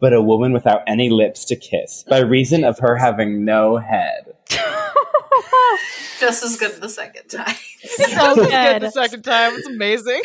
[0.00, 4.34] but a woman without any lips to kiss by reason of her having no head.
[6.20, 7.54] Just as good the second time.
[7.82, 8.82] so Good good.
[8.82, 9.54] the second time.
[9.54, 10.22] It's amazing.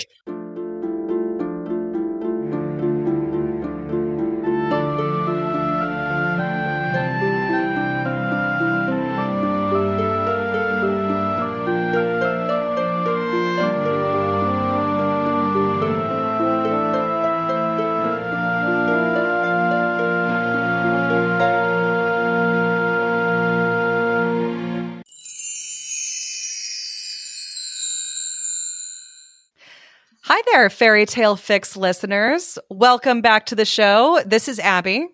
[30.63, 32.57] Hi there, Fairy Tale Fix listeners.
[32.69, 34.21] Welcome back to the show.
[34.25, 35.09] This is Abby.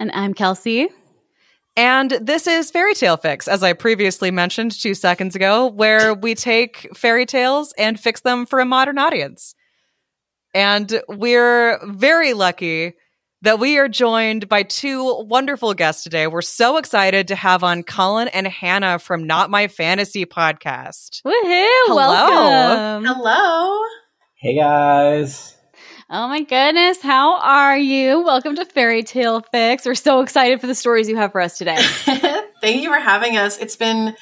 [0.00, 0.88] And I'm Kelsey.
[1.76, 6.34] And this is Fairy Tale Fix, as I previously mentioned two seconds ago, where we
[6.34, 9.54] take fairy tales and fix them for a modern audience.
[10.54, 12.94] And we're very lucky
[13.42, 16.26] that we are joined by two wonderful guests today.
[16.28, 21.20] We're so excited to have on Cullen and Hannah from Not My Fantasy podcast.
[21.26, 21.68] Woohoo!
[21.88, 22.08] Hello.
[22.08, 23.04] Welcome.
[23.04, 23.82] Hello.
[24.44, 25.56] Hey guys.
[26.10, 27.00] Oh my goodness.
[27.00, 28.22] How are you?
[28.22, 29.86] Welcome to Fairy Tale Fix.
[29.86, 31.78] We're so excited for the stories you have for us today.
[32.60, 33.56] Thank you for having us.
[33.56, 34.14] It's been,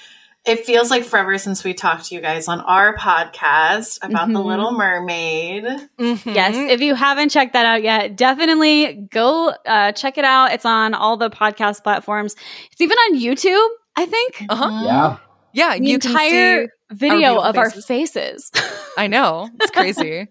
[0.46, 4.38] it feels like forever since we talked to you guys on our podcast about the
[4.38, 4.44] Mhm.
[4.44, 5.64] Little Mermaid.
[5.98, 6.32] Mhm.
[6.36, 6.54] yes.
[6.54, 10.52] If you haven't checked that out yet, definitely go uh, check it out.
[10.52, 12.36] It's on all the podcast platforms.
[12.70, 14.44] It's even on YouTube, I think.
[14.48, 14.82] Uh-huh.
[14.84, 15.16] Yeah.
[15.54, 17.86] Yeah, The you can entire see video beautiful of our faces.
[17.86, 18.50] faces.
[18.98, 19.48] I know.
[19.60, 20.28] It's crazy.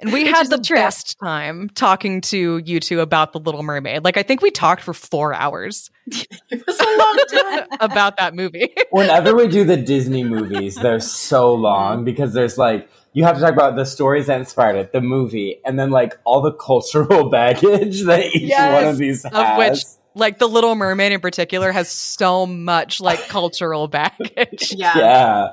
[0.00, 4.02] And we had the best time talking to you two about The Little Mermaid.
[4.04, 5.88] Like, I think we talked for four hours
[6.50, 7.18] It was a long
[7.68, 7.78] time.
[7.80, 8.74] about that movie.
[8.90, 12.04] Whenever we do the Disney movies, they're so long mm-hmm.
[12.04, 15.60] because there's like you have to talk about the stories that inspired it, the movie,
[15.64, 19.32] and then like all the cultural baggage that each Yes, one of these has.
[19.32, 24.72] of which, like, The Little Mermaid in particular has so much, like, cultural baggage.
[24.72, 24.98] Yeah.
[24.98, 25.48] yeah.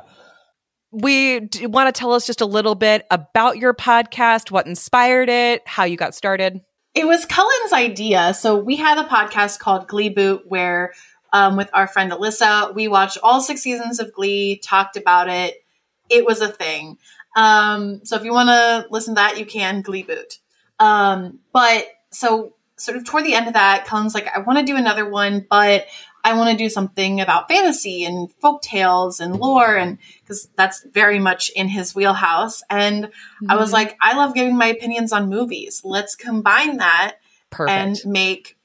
[0.91, 5.63] We want to tell us just a little bit about your podcast, what inspired it,
[5.66, 6.61] how you got started.
[6.94, 8.33] It was Cullen's idea.
[8.33, 10.91] So we had a podcast called Glee Boot where
[11.31, 15.63] um, with our friend Alyssa, we watched all six seasons of Glee, talked about it.
[16.09, 16.97] It was a thing.
[17.35, 20.39] Um, so if you want to listen to that, you can Glee Boot.
[20.79, 24.66] Um, but so sort of toward the end of that, Cullen's like, I want to
[24.66, 25.86] do another one, but
[26.24, 30.86] I want to do something about fantasy and folk tales and lore and because that's
[30.92, 32.62] very much in his wheelhouse.
[32.69, 33.09] And
[33.50, 35.81] I was like, I love giving my opinions on movies.
[35.84, 37.18] Let's combine that
[37.50, 37.72] Perfect.
[38.06, 38.58] and make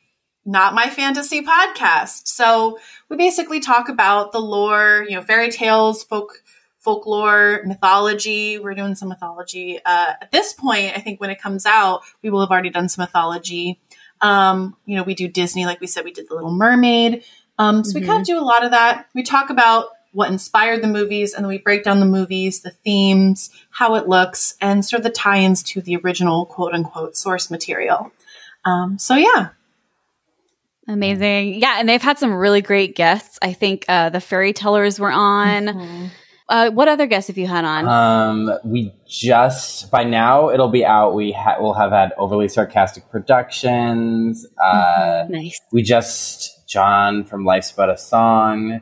[0.45, 2.29] not my fantasy podcast.
[2.29, 2.79] So
[3.09, 6.43] we basically talk about the lore, you know, fairy tales, folk
[6.79, 8.61] folklore, mythology.
[8.61, 9.81] We're doing some mythology.
[9.85, 12.89] Uh, at this point, I think when it comes out, we will have already done
[12.89, 13.81] some mythology.
[14.21, 17.25] Um, you know, we do Disney, like we said, we did The Little Mermaid.
[17.59, 19.07] Um, so we kind of do a lot of that.
[19.15, 22.71] We talk about what inspired the movies, and then we break down the movies, the
[22.71, 27.51] themes, how it looks, and sort of the tie-ins to the original quote unquote source
[27.51, 28.13] material.
[28.65, 29.51] Um, so yeah,
[30.89, 31.55] Amazing.
[31.55, 33.39] Yeah, and they've had some really great guests.
[33.43, 36.11] I think uh, the fairy tellers were on.
[36.49, 37.89] Uh, what other guests have you had on?
[37.89, 41.15] Um, we just by now it'll be out.
[41.15, 44.47] We ha- will have had overly sarcastic productions.
[44.63, 45.61] Uh, nice.
[45.73, 48.81] we just John from Life's But a Song.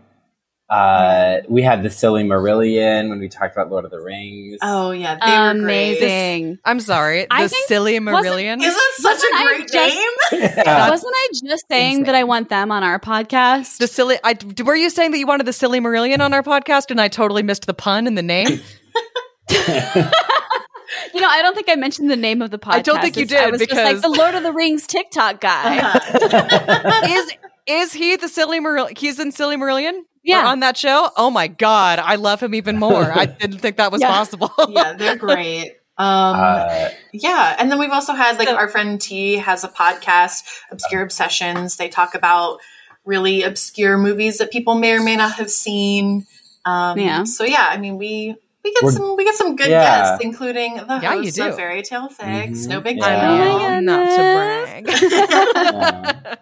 [0.74, 4.58] Uh, we had the silly Marillion when we talked about Lord of the Rings.
[4.62, 5.98] Oh yeah, they were great.
[5.98, 6.58] Amazing.
[6.64, 8.60] I'm sorry, I the think- silly wasn't- Marillion.
[8.62, 10.10] Isn't such Wasn't a I great just- name?
[10.64, 10.90] Yeah.
[10.90, 13.78] Wasn't I just saying that I want them on our podcast?
[13.78, 14.16] The silly.
[14.24, 17.08] I were you saying that you wanted the silly Marillion on our podcast, and I
[17.08, 18.48] totally missed the pun in the name.
[19.50, 22.72] you know, I don't think I mentioned the name of the podcast.
[22.74, 24.52] I don't think you It's- I did, was just because- like the Lord of the
[24.52, 25.78] Rings TikTok guy.
[25.78, 27.02] Uh-huh.
[27.08, 27.32] is
[27.66, 28.98] is he the silly Marillion?
[28.98, 30.00] He's in silly Marillion.
[30.24, 30.42] Yeah.
[30.44, 31.10] Or on that show.
[31.16, 33.12] Oh my god, I love him even more.
[33.12, 34.08] I didn't think that was Yeah.
[34.08, 34.50] possible.
[34.70, 35.76] yeah, they're great.
[35.96, 39.68] Um, Uh, yeah, and then we've also had like So- our friend T has a
[39.68, 40.42] podcast,
[40.72, 41.76] Obscure Obsessions.
[41.76, 42.58] They talk about
[43.04, 46.26] really obscure movies that people may or may not have seen.
[46.64, 47.24] Um, Yeah.
[47.24, 48.34] So yeah, I mean we
[48.64, 49.84] we get We're- some we get some good Yeah.
[49.84, 51.48] guests, including the Yeah, you hosts do.
[51.48, 52.60] of Fairy Tale Fix.
[52.60, 52.68] Mhm.
[52.68, 53.06] No big Yeah.
[53.06, 53.80] I Oh deal.
[53.82, 54.86] not to brag.
[55.12, 56.34] yeah.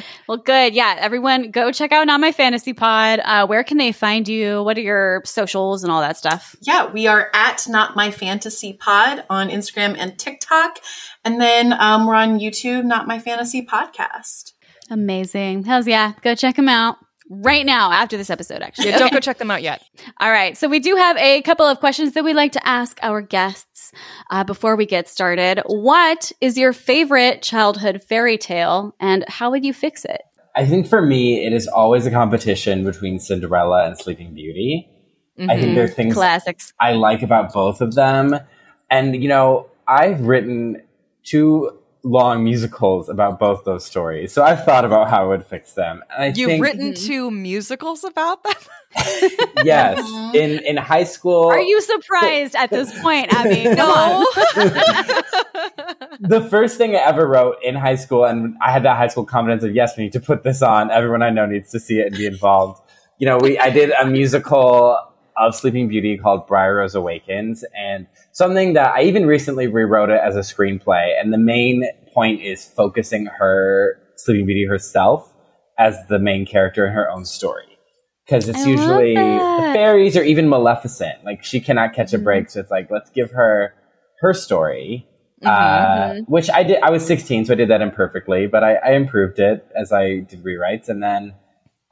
[0.28, 0.74] well, good.
[0.74, 3.20] Yeah, everyone, go check out Not My Fantasy Pod.
[3.24, 4.62] Uh, where can they find you?
[4.62, 6.54] What are your socials and all that stuff?
[6.60, 10.78] Yeah, we are at Not My Fantasy Pod on Instagram and TikTok,
[11.24, 12.84] and then um, we're on YouTube.
[12.84, 14.52] Not My Fantasy Podcast.
[14.90, 15.64] Amazing.
[15.64, 16.12] Hells yeah.
[16.22, 16.96] Go check them out.
[17.30, 18.88] Right now after this episode, actually.
[18.88, 19.82] Yeah, don't go check them out yet.
[20.18, 20.56] All right.
[20.56, 23.92] So we do have a couple of questions that we like to ask our guests
[24.30, 25.62] uh, before we get started.
[25.66, 30.22] What is your favorite childhood fairy tale and how would you fix it?
[30.56, 34.90] I think for me, it is always a competition between Cinderella and Sleeping Beauty.
[35.48, 36.74] I think there are things Classics.
[36.78, 38.38] I like about both of them.
[38.90, 40.82] And, you know, I've written
[41.22, 44.32] two long musicals about both those stories.
[44.32, 46.02] So I've thought about how I would fix them.
[46.10, 47.06] And I You've think, written mm-hmm.
[47.06, 48.54] two musicals about them?
[49.64, 50.32] yes, uh-huh.
[50.34, 51.46] in, in high school.
[51.46, 53.62] Are you surprised at this point, Abby?
[53.76, 54.24] Come on.
[56.20, 59.24] the first thing I ever wrote in high school, and I had that high school
[59.24, 60.90] confidence of yes, we need to put this on.
[60.90, 62.82] Everyone I know needs to see it and be involved.
[63.18, 64.98] You know, we I did a musical
[65.36, 68.08] of Sleeping Beauty called Briar Rose Awakens, and
[68.40, 71.12] something that I even recently rewrote it as a screenplay.
[71.20, 71.84] And the main
[72.14, 75.30] point is focusing her Sleeping Beauty herself
[75.78, 77.78] as the main character in her own story.
[78.24, 79.14] Because it's I usually
[79.58, 81.22] the fairies or even Maleficent.
[81.22, 82.24] Like she cannot catch a Mm-hmm.
[82.24, 83.74] break, so it's like let's give her
[84.22, 85.06] her story
[85.42, 86.82] Mm-hmm, uh, which I did.
[86.82, 90.20] I was 16, so I did that imperfectly, but I, I improved it as I
[90.20, 90.88] did rewrites.
[90.88, 91.34] And then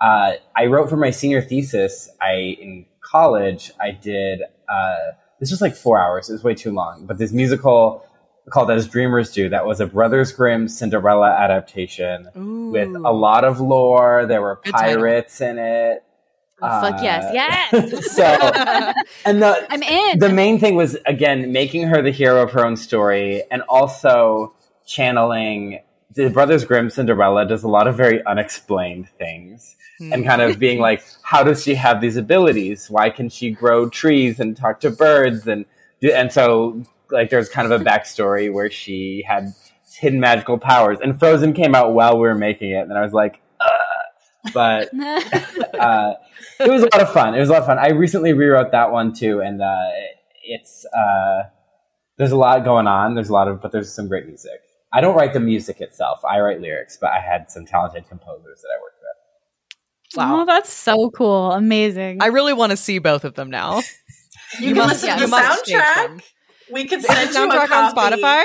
[0.01, 2.11] uh, I wrote for my senior thesis.
[2.21, 4.43] I in college I did.
[4.69, 6.29] Uh, this was like four hours.
[6.29, 7.07] It was way too long.
[7.07, 8.05] But this musical
[8.51, 12.29] called As Dreamers Do that was a Brothers Grimm Cinderella adaptation
[12.73, 14.25] with a lot of lore.
[14.27, 14.97] There were Good title.
[15.03, 16.03] pirates in it.
[16.61, 17.25] Fuck yes.
[17.25, 18.13] Uh, Yes.
[18.17, 18.25] So,
[19.25, 20.19] and the I'm in.
[20.19, 24.55] the main thing was again making her the hero of her own story and also
[24.87, 25.81] channeling
[26.15, 30.79] the brothers grimm cinderella does a lot of very unexplained things and kind of being
[30.79, 34.91] like how does she have these abilities why can she grow trees and talk to
[34.91, 35.65] birds and
[36.03, 39.53] and so like there's kind of a backstory where she had
[39.99, 43.13] hidden magical powers and frozen came out while we were making it and i was
[43.13, 44.53] like Ugh.
[44.55, 44.91] but
[45.81, 46.15] uh,
[46.61, 47.35] it was a lot of fun.
[47.35, 47.79] It was a lot of fun.
[47.79, 49.91] I recently rewrote that one too, and uh,
[50.43, 51.45] it's uh,
[52.17, 53.15] there's a lot going on.
[53.15, 54.61] There's a lot of, but there's some great music.
[54.93, 56.25] I don't write the music itself.
[56.25, 58.98] I write lyrics, but I had some talented composers that I worked with.
[60.17, 60.41] Wow.
[60.43, 61.53] Oh, that's so cool.
[61.53, 62.19] Amazing.
[62.23, 63.83] I really want to see both of them now.
[64.61, 65.95] You, You can must- listen to the soundtrack.
[66.07, 66.21] them.
[66.73, 67.95] We could Is the send you a soundtrack on.
[67.95, 68.43] Spotify?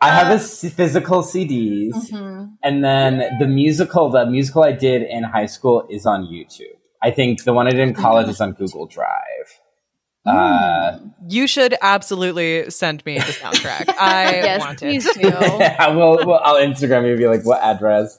[0.00, 2.54] I have Uh, a s- physical CDs, Mhm.
[2.64, 4.10] and then the musical.
[4.10, 6.74] The musical I did in high school is on YouTube.
[7.00, 9.48] I think the one I did in college is on Google Drive.
[10.26, 10.98] Uh,
[11.28, 13.88] You should absolutely send me the soundtrack.
[13.98, 15.22] I yes, want please it.
[15.22, 15.28] do.
[15.78, 16.26] I will.
[16.26, 17.10] Well, I'll Instagram you.
[17.10, 18.18] and Be like, what address?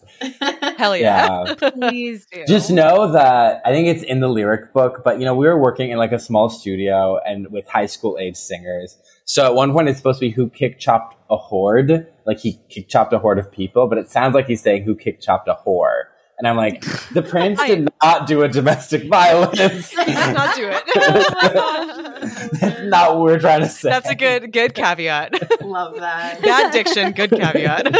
[0.77, 1.45] Hell yeah.
[1.61, 1.69] Yeah.
[1.71, 2.45] Please do.
[2.47, 5.59] Just know that I think it's in the lyric book, but you know, we were
[5.59, 8.97] working in like a small studio and with high school age singers.
[9.25, 12.59] So at one point it's supposed to be who kick chopped a horde, like he
[12.69, 15.47] kick chopped a horde of people, but it sounds like he's saying who kick chopped
[15.47, 16.03] a whore.
[16.39, 19.93] And I'm like, the prince did not do a domestic violence.
[19.97, 20.83] Not do it.
[22.61, 23.89] That's not what we're trying to say.
[23.89, 25.61] That's a good good caveat.
[25.61, 26.41] Love that.
[26.41, 27.93] Bad diction, good caveat.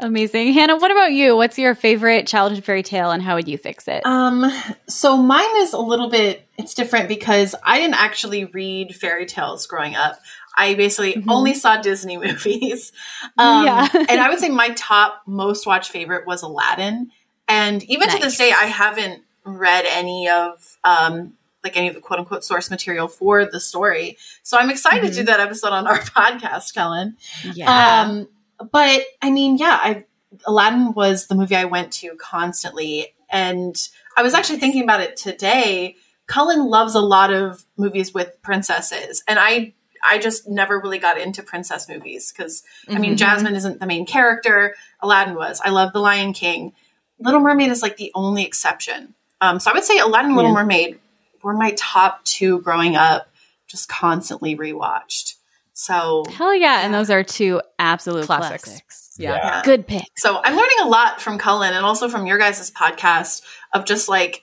[0.00, 0.52] Amazing.
[0.52, 1.34] Hannah, what about you?
[1.36, 4.06] What's your favorite childhood fairy tale and how would you fix it?
[4.06, 4.48] Um,
[4.86, 9.66] so mine is a little bit it's different because I didn't actually read fairy tales
[9.66, 10.20] growing up.
[10.56, 11.24] I basically Mhm.
[11.28, 12.92] only saw Disney movies.
[13.36, 13.88] Um, Yeah.
[14.08, 17.10] and I would say my top most watched favorite was Aladdin.
[17.48, 21.32] And even to this day, I haven't read any of um,
[21.64, 24.16] like any of the quote unquote source material for the story.
[24.44, 27.16] So I'm excited to do that episode on our podcast, Cullen.
[27.54, 28.02] yeah.
[28.02, 28.28] Um,
[28.72, 30.04] but I mean, yeah, I
[30.46, 33.76] Aladdin was the movie I went to constantly, and
[34.16, 35.96] I was actually thinking about it today.
[36.26, 39.74] Cullen loves a lot of movies with princesses, and I
[40.06, 43.18] I just never really got into princess movies because I mean, Mhm.
[43.18, 44.74] Jasmine isn't the main character.
[45.00, 45.60] Aladdin was.
[45.64, 46.72] I love The Lion King.
[47.18, 49.14] Little Mermaid is like the only exception.
[49.40, 50.58] Um, so I would say Aladdin, and Little Yeah.
[50.62, 51.00] Mermaid
[51.42, 53.28] were my top two growing up.
[53.66, 55.34] Just constantly rewatched.
[55.78, 56.84] So Hell yeah.
[56.84, 58.64] And those are two absolute Classics.
[58.64, 59.14] classics.
[59.16, 59.36] Yeah.
[59.36, 59.62] yeah.
[59.62, 60.02] Good pick.
[60.16, 63.42] So I'm learning a lot from Cullen and also from your guys' podcast
[63.72, 64.42] of just like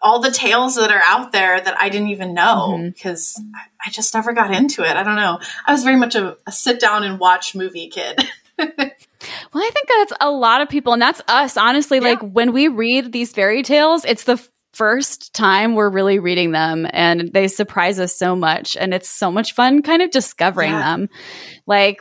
[0.00, 2.88] all the tales that are out there that I didn't even know mm-hmm.
[2.90, 4.96] because I I just never got into it.
[4.96, 5.40] I don't know.
[5.66, 8.22] I was very much a, a sit down and watch movie kid.
[9.52, 11.56] Well, I think that's a lot of people, and that's us.
[11.56, 14.36] Honestly, like when we read these fairy tales, it's the
[14.78, 19.30] first time we're really reading them, and they surprise us so much, and it's so
[19.30, 20.82] much fun, kind of discovering Yeah.
[20.96, 21.08] them.
[21.66, 22.00] Like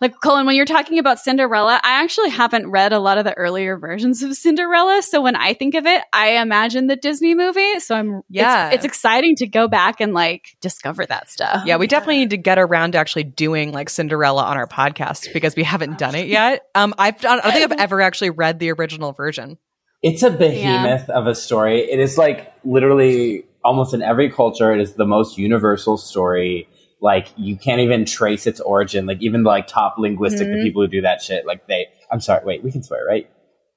[0.00, 3.34] like Cullen, when you're talking about Cinderella, I actually haven't read a lot of the
[3.36, 5.02] earlier versions of Cinderella.
[5.02, 7.80] So when I think of it, I imagine the Disney movie.
[7.80, 8.68] So I'm Yeah.
[8.68, 11.64] it's, it's exciting to go back and like discover that stuff.
[11.66, 15.32] Yeah, we definitely need to get around to actually doing like Cinderella on our podcast
[15.34, 16.62] because we haven't done it yet.
[16.74, 19.58] Um, I've done, I don't think I've ever actually read the original version.
[20.04, 21.80] It's a behemoth of a story.
[21.80, 26.68] It is like literally almost in every culture, it is the most universal story.
[27.00, 29.06] Like you can't even trace its origin.
[29.06, 31.86] Like even like top linguistic, the people who do that shit, like they.
[32.12, 32.44] I'm sorry.
[32.44, 33.30] Wait, we can swear, right?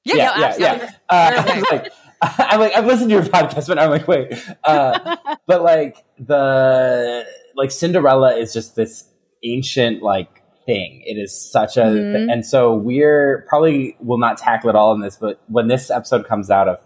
[0.04, 0.48] Yeah, yeah, no, yeah.
[0.74, 0.88] absolutely.
[1.10, 4.34] Uh, I'm like, I'm like, I've listened to your podcast, but I'm like, wait.
[4.66, 5.16] Uh,
[5.48, 9.06] but like the like Cinderella is just this
[9.46, 10.37] ancient like
[10.68, 11.02] thing.
[11.06, 12.32] It is such a, Mhm.
[12.32, 16.28] and so we're probably will not tackle it all in this, but when this episode
[16.28, 16.78] comes out of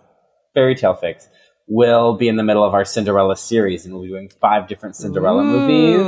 [0.54, 1.28] Fairy Tale Fix,
[1.68, 4.96] we'll be in the middle of our Cinderella series, and we'll be doing five different
[4.96, 6.02] Cinderella movies.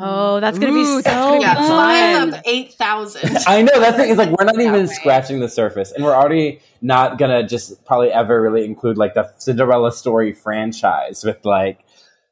[0.00, 1.68] Oh, that's gonna be so that's gonna be Yeah, fun.
[1.68, 3.38] five of eight thousand.
[3.46, 4.10] I know that's thing.
[4.10, 4.86] It's like we're not even way.
[4.86, 9.30] scratching the surface, and we're already not gonna just probably ever really include like the
[9.38, 11.78] Cinderella story franchise with like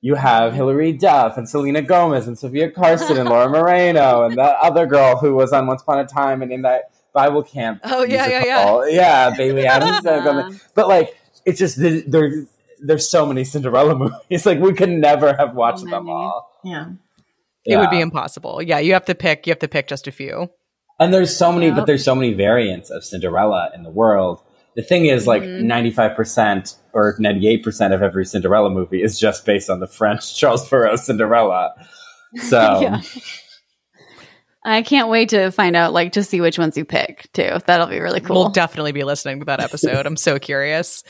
[0.01, 4.57] you have Hilary Duff and Selena Gomez and Sofia Carson and Laura Marano and that
[4.63, 7.81] other girl who was on Once Upon a Time and in that Bible camp.
[7.85, 10.61] Oh, yeah, yeah, yeah, yeah, Bailee Madison.
[10.75, 12.33] But like, it's just there.
[12.81, 14.47] There's so many Cinderella movies.
[14.47, 16.15] Like we could never have watched So them many.
[16.15, 16.61] all.
[16.65, 16.91] Yeah.
[17.65, 18.63] It would be impossible.
[18.63, 19.47] Yeah, you have to pick.
[19.47, 20.51] You have to pick just a few.
[21.01, 21.77] And there's so many, Yep.
[21.77, 24.43] but there's so many variants of Cinderella in the world.
[24.79, 25.65] The thing is, like, Mhm.
[25.65, 31.01] 95% or 98% of every Cinderella movie is just based on the French Charles Perrault
[31.01, 31.75] Cinderella.
[32.49, 33.01] So, Yeah.
[34.65, 37.59] I can't wait to find out, like, to see which ones you pick too.
[37.67, 38.37] That'll be really cool.
[38.37, 40.05] We'll definitely be listening to that episode.
[40.07, 41.03] I'm so curious.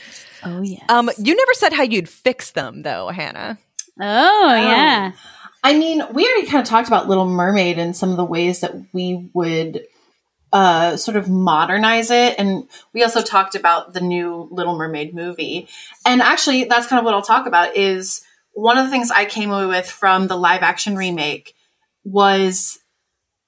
[0.43, 0.79] oh yeah.
[0.87, 3.57] Um, you never said how you'd fix them, though, Hannah.
[4.01, 5.11] oh yeah.
[5.63, 8.61] I mean, we already kind of talked about Little Mermaid and some of the ways
[8.61, 9.81] that we would
[10.51, 12.35] uh, sort of modernize it.
[12.37, 15.67] And we also talked about the new Little Mermaid movie.
[16.05, 18.21] And actually, that's kind of what I'll talk about is
[18.53, 21.53] one of the things I came away with from the live action remake
[22.03, 22.79] was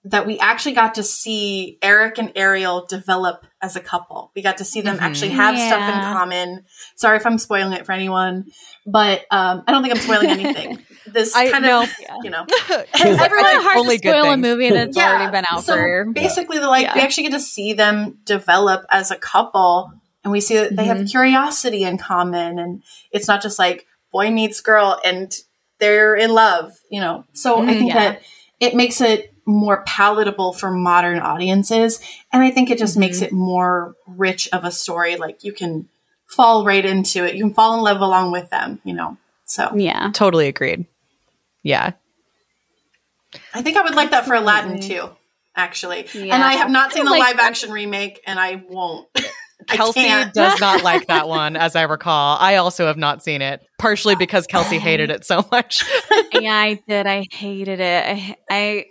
[0.03, 4.31] that we actually got to see Eric and Ariel develop as a couple.
[4.35, 5.01] We got to see them Mhm.
[5.01, 6.65] actually have stuff in common.
[6.95, 8.45] Sorry if I'm spoiling it for anyone,
[8.85, 10.79] but um, I don't think I'm spoiling anything.
[11.05, 11.83] This I kind know.
[11.83, 11.89] of,
[12.23, 12.45] you know,
[12.93, 15.75] Everyone I hard only to good spoil a movie that's Yeah, already been out so
[15.75, 16.05] for.
[16.13, 19.91] basically, the like we actually get to see them develop as a couple,
[20.23, 21.05] and we see that they have Mm-hmm.
[21.07, 25.33] curiosity in common, and it's not just like boy meets girl and
[25.79, 27.25] they're in love, you know.
[27.33, 27.95] So I Mm, think yeah.
[27.95, 28.21] that
[28.59, 31.99] it makes it more palatable for modern audiences,
[32.31, 32.99] and I think it just Mm-hmm.
[32.99, 35.15] makes it more rich of a story.
[35.15, 35.89] Like you can
[36.27, 39.17] fall right into it, you can fall in love along with them, you know.
[39.45, 40.11] So Yeah.
[40.13, 40.85] Totally agreed.
[41.63, 41.91] Yeah.
[43.53, 45.09] I think I would like that for Aladdin too,
[45.55, 46.07] actually.
[46.13, 46.35] Yeah.
[46.35, 47.47] And I have not seen the Like live that.
[47.47, 49.07] action remake, and I won't.
[49.69, 50.33] I Kelsey can't.
[50.33, 52.37] does not like that one, as I recall.
[52.39, 55.83] I also have not seen it, partially because Kelsey hated it so much.
[56.33, 57.07] yeah, I did.
[57.07, 58.05] I hated it.
[58.05, 58.85] I, I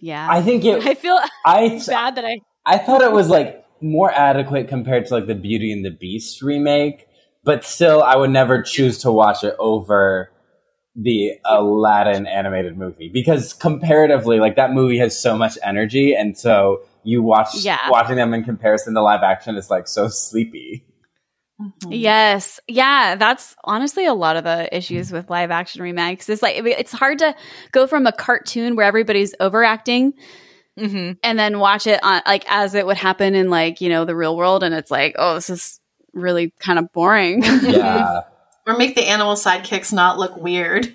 [0.00, 0.26] yeah.
[0.28, 2.40] I think it, I feel I, bad that I.
[2.66, 6.42] I thought it was like more adequate compared to like the Beauty and the Beast
[6.42, 7.06] remake,
[7.44, 10.30] but still, I would never choose to watch it over
[10.96, 16.80] the Aladdin animated movie because comparatively, like that movie has so much energy, and so
[17.04, 17.78] you watch Yeah.
[17.90, 20.84] watching them in comparison to live action is like so sleepy.
[21.88, 22.60] Yes.
[22.68, 23.14] Yeah.
[23.16, 26.28] That's honestly a lot of the issues with live action remakes.
[26.28, 27.34] It's like, it's hard to
[27.72, 30.12] go from a cartoon where everybody's overacting
[30.78, 34.04] hmm and then watch it on, like, as it would happen in, like, you know,
[34.04, 34.62] the real world.
[34.62, 35.80] And it's like, oh, this is
[36.12, 37.42] really kind of boring.
[37.42, 38.20] Yeah,
[38.66, 40.92] Or make the animal sidekicks not look weird.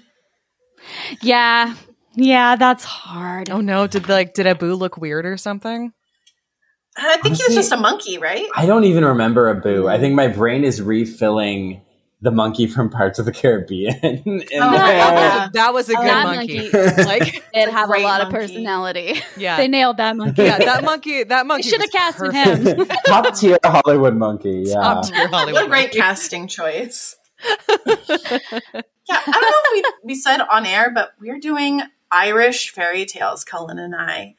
[1.21, 1.75] yeah.
[2.15, 2.55] Yeah.
[2.55, 3.49] That's hard.
[3.49, 3.87] Oh no!
[3.87, 5.93] Did like did Abu look weird or something?
[6.97, 8.45] Uh, I think he was just a monkey, right?
[8.55, 9.87] I don't even remember Abu.
[9.87, 11.81] I think my brain is refilling
[12.23, 13.95] the monkey from Pirates of the Caribbean.
[14.03, 14.97] in Oh, there.
[14.97, 15.49] yeah.
[15.53, 16.69] That was a good that monkey.
[16.69, 19.21] monkey- like It have a great lot of personality.
[19.37, 20.43] yeah, they nailed that monkey.
[20.43, 20.57] yeah.
[20.57, 21.23] That monkey.
[21.23, 22.87] That monkey should have was casted him.
[23.05, 24.63] Top tier Hollywood monkey.
[24.67, 24.73] Yeah.
[24.81, 25.53] Top tier Hollywood.
[25.53, 25.99] What a great monkey.
[25.99, 27.15] casting choice.
[29.09, 31.81] Yeah, I don't know if we, we said on air, but we're doing
[32.11, 34.35] Irish fairy tales, Cullen and I.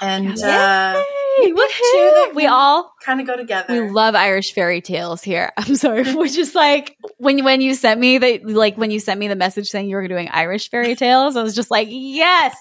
[0.00, 1.02] And uh,
[1.38, 3.84] Yay, two that We all kind of go together.
[3.84, 5.52] We love Irish fairy tales here.
[5.56, 9.20] I'm sorry, which is like when when you sent me the like when you sent
[9.20, 12.56] me the message saying you were doing Irish fairy tales, I was just like, yes,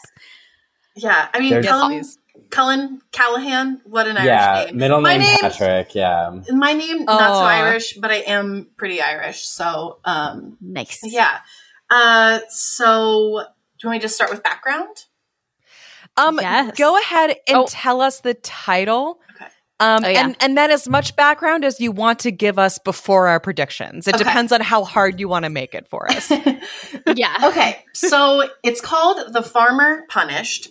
[0.95, 2.17] yeah, I mean, There's- Cullen, Yes,
[2.49, 4.77] Cullen Callahan, what an Irish yeah, name.
[4.77, 5.95] middle My name name- Patrick.
[5.95, 6.39] Yeah.
[6.49, 9.45] My name, not so Irish, but I am pretty Irish.
[9.45, 10.99] So, um, nice.
[11.03, 11.39] yeah.
[11.89, 13.43] Uh, so,
[13.79, 14.95] do you want me to just start with background?
[16.17, 16.77] Um, Yes.
[16.77, 17.65] go ahead and Oh.
[17.67, 19.19] tell us the title.
[19.35, 19.45] Okay.
[19.79, 20.23] Um, Oh, yeah.
[20.25, 24.07] and, and then as much background as you want to give us before our predictions.
[24.07, 24.23] It Okay.
[24.23, 26.31] depends on how hard you want to make it for us.
[27.15, 27.35] Yeah.
[27.45, 30.69] okay, so it's called The Farmer Punished.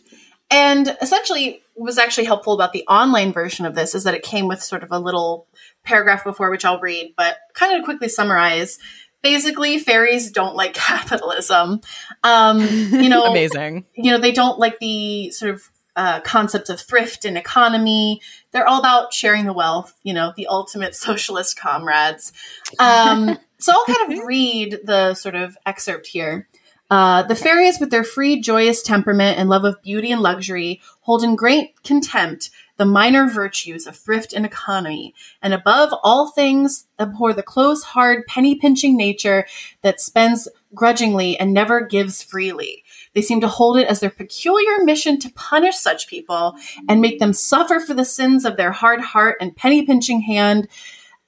[0.51, 4.23] And essentially, what was actually helpful about the online version of this is that it
[4.23, 5.47] came with sort of a little
[5.85, 8.79] paragraph before, which I'll read, but kind of quickly summarize.
[9.23, 11.81] Basically, fairies don't like capitalism.
[12.23, 13.87] Um, you know, Amazing.
[13.95, 18.21] you know, they don't like the sort of uh, concepts of thrift and economy.
[18.53, 22.33] They're all about sharing the wealth, you know, the ultimate socialist comrades.
[22.79, 26.49] Um, so I'll kind of read the sort of excerpt here.
[26.93, 31.25] Uh, the fairies, with their free, joyous temperament and love of beauty and luxury, hold
[31.25, 37.33] in great contempt the minor virtues of thrift and economy, and above all things, abhor
[37.33, 39.47] the close, hard, penny pinching nature
[39.81, 42.85] that spends grudgingly and never gives freely.
[43.15, 46.57] They seem to hold it as their peculiar mission to punish such people
[46.91, 50.69] and make them suffer for the sins of their hard heart and penny pinching hand.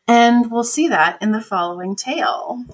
[0.06, 2.66] And we'll see that in the following tale.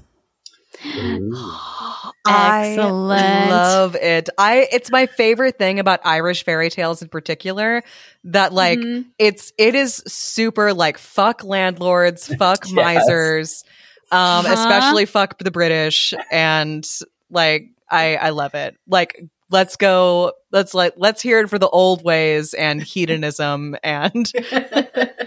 [2.26, 2.26] Excellent.
[2.26, 4.28] I love it.
[4.38, 7.82] I it's my favorite thing about Irish fairy tales in particular
[8.24, 9.06] that like Mhm.
[9.18, 12.74] it's it is super like fuck landlords, fuck Yes.
[12.74, 13.64] misers,
[14.10, 14.52] um Uh-huh.
[14.54, 16.86] especially fuck the British and
[17.30, 18.76] like I I love it.
[18.86, 24.32] Like let's go let's like let's hear it for the old ways and hedonism and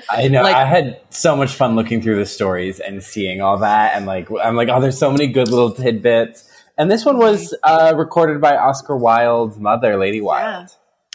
[0.10, 0.42] I know.
[0.44, 4.06] Like- I had so much fun looking through the stories and seeing all that, and
[4.06, 6.50] like I'm like, oh, there's so many good little tidbits.
[6.77, 10.70] And this one was uh, recorded by Oscar Wilde's mother, Lady Wilde.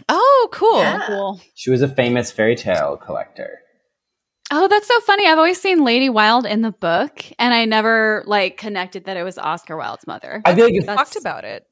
[0.08, 0.78] oh cool.
[0.78, 1.02] Yeah.
[1.06, 1.40] Cool.
[1.54, 3.58] She was a famous fairy tale collector.
[4.50, 5.26] Oh, that's so funny.
[5.26, 9.22] I've always seen Lady Wilde in the book, and I never like connected that it
[9.22, 10.40] was Oscar Wilde's mother.
[10.46, 11.66] I feel like We it's, talked about it.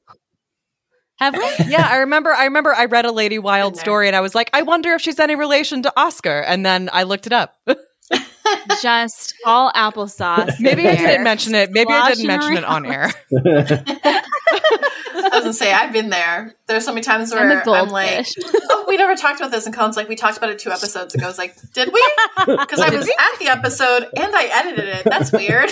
[1.19, 1.49] Have we?
[1.67, 2.31] yeah, I remember.
[2.31, 2.73] I remember.
[2.73, 5.35] I read a Lady Wilde story, and I was like, I wonder if she's any
[5.35, 6.39] relation to Oscar.
[6.39, 7.55] And then I looked it up.
[8.81, 10.53] Just all applesauce.
[10.59, 11.71] Maybe I didn't mention it.
[11.71, 13.11] Maybe I didn't Sloshing mention it on air.
[13.33, 16.55] I was gonna say I've been there.
[16.67, 18.27] There's so many times I'm where I'm, like,
[18.69, 21.13] "Oh, we never talked about this." And Cullen's like, "We talked about it two episodes
[21.15, 22.11] ago." I was like, "Did we?"
[22.45, 25.03] Because I was at the episode and I edited it.
[25.03, 25.71] That's weird.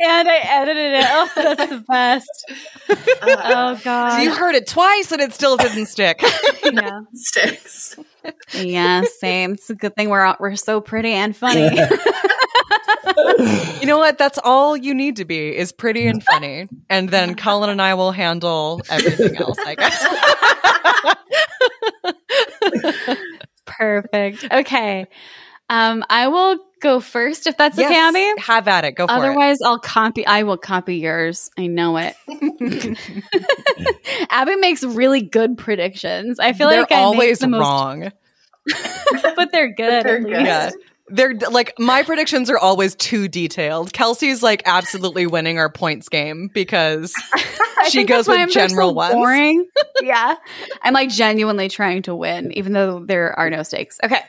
[0.00, 1.04] And I edited it.
[1.08, 2.28] Oh, that's the best.
[2.88, 4.22] Uh, Oh So god.
[4.22, 6.20] you heard it twice, and it still didn't stick.
[6.64, 7.00] yeah.
[7.14, 7.96] sticks.
[8.52, 9.52] yeah, same.
[9.52, 11.62] It's a good thing we're we're so pretty and funny.
[13.80, 14.18] you know what?
[14.18, 17.94] That's all you need to be is pretty and funny, and then Cullen and I
[17.94, 19.58] will handle everything else.
[19.64, 20.06] I guess.
[23.66, 24.44] Perfect.
[24.50, 25.06] Okay.
[25.70, 28.40] Um, I will go first if that's okay, Abby.
[28.42, 28.92] Have at it.
[28.92, 29.16] Go for it.
[29.16, 30.26] Otherwise, I'll copy.
[30.26, 31.50] I will copy yours.
[31.58, 32.14] I know it.
[34.30, 36.38] Abby makes really good predictions.
[36.40, 38.12] I feel They're like I make always the most- wrong.
[39.36, 40.04] but they're good.
[40.04, 40.30] They're at good.
[40.32, 40.44] least.
[40.44, 40.70] Yeah.
[41.10, 43.94] They're like my predictions are always too detailed.
[43.94, 47.14] Kelsey's like absolutely winning our points game because
[47.88, 49.14] She goes with I'm general so ones.
[49.14, 49.66] Boring.
[50.02, 50.34] yeah,
[50.82, 53.98] I'm like genuinely trying to win, even though there are no stakes.
[54.02, 54.20] Okay,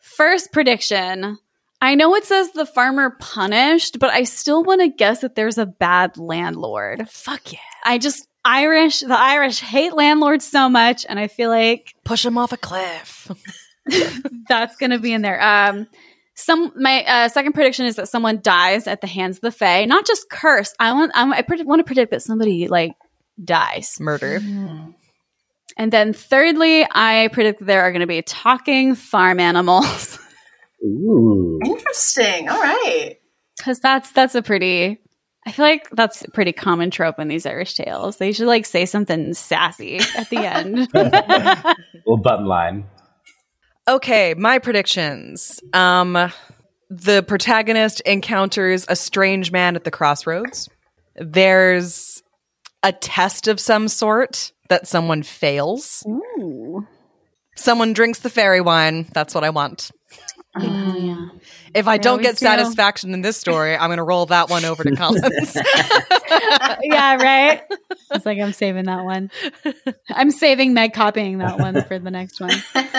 [0.00, 1.38] first prediction.
[1.82, 5.58] I know it says the farmer punished, but I still want to guess that there's
[5.58, 7.08] a bad landlord.
[7.10, 7.58] fuck yeah.
[7.84, 12.38] I just Irish, the Irish hate landlords so much, and I feel like Push them
[12.38, 13.28] off a cliff.
[14.48, 15.42] that's going to be in there.
[15.42, 15.88] Um,
[16.36, 19.84] some my uh, second prediction is that someone dies at the hands of the Fae,
[19.84, 20.76] not just cursed.
[20.78, 22.92] I want I'm, I want to predict that somebody like
[23.42, 23.96] dies.
[23.98, 24.40] Murder.
[25.76, 30.18] And then thirdly, I predict there are going to be talking farm animals
[30.84, 31.58] Ooh.
[31.64, 32.48] Interesting.
[32.48, 33.16] All right.
[33.58, 34.98] because that's that's a pretty.
[35.44, 38.16] I feel like that's a pretty common trope in these Irish tales.
[38.18, 40.88] They should like say something sassy at the end.
[40.94, 42.84] Little button line.
[43.88, 45.60] Okay, my predictions.
[45.72, 46.30] Um
[46.90, 50.68] the protagonist encounters a strange man at the crossroads.
[51.16, 52.22] There's
[52.84, 56.04] a test of some sort that someone fails.
[56.06, 56.86] Ooh.
[57.56, 59.06] Someone drinks the fairy wine.
[59.12, 59.90] That's what I want.
[60.54, 61.28] Oh, yeah.
[61.74, 62.44] If I don't always get do.
[62.44, 65.56] satisfaction in this story, I'm going to roll that one over to Cullen's.
[66.82, 67.62] yeah, right.
[68.10, 69.30] It's like I'm saving that one.
[70.10, 72.52] I'm saving Meg copying that one for the next one.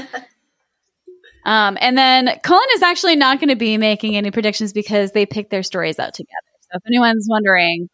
[1.46, 5.26] Um, and then Cullen is actually not going to be making any predictions because they
[5.26, 6.30] picked their stories out together.
[6.62, 7.90] So if anyone's wondering,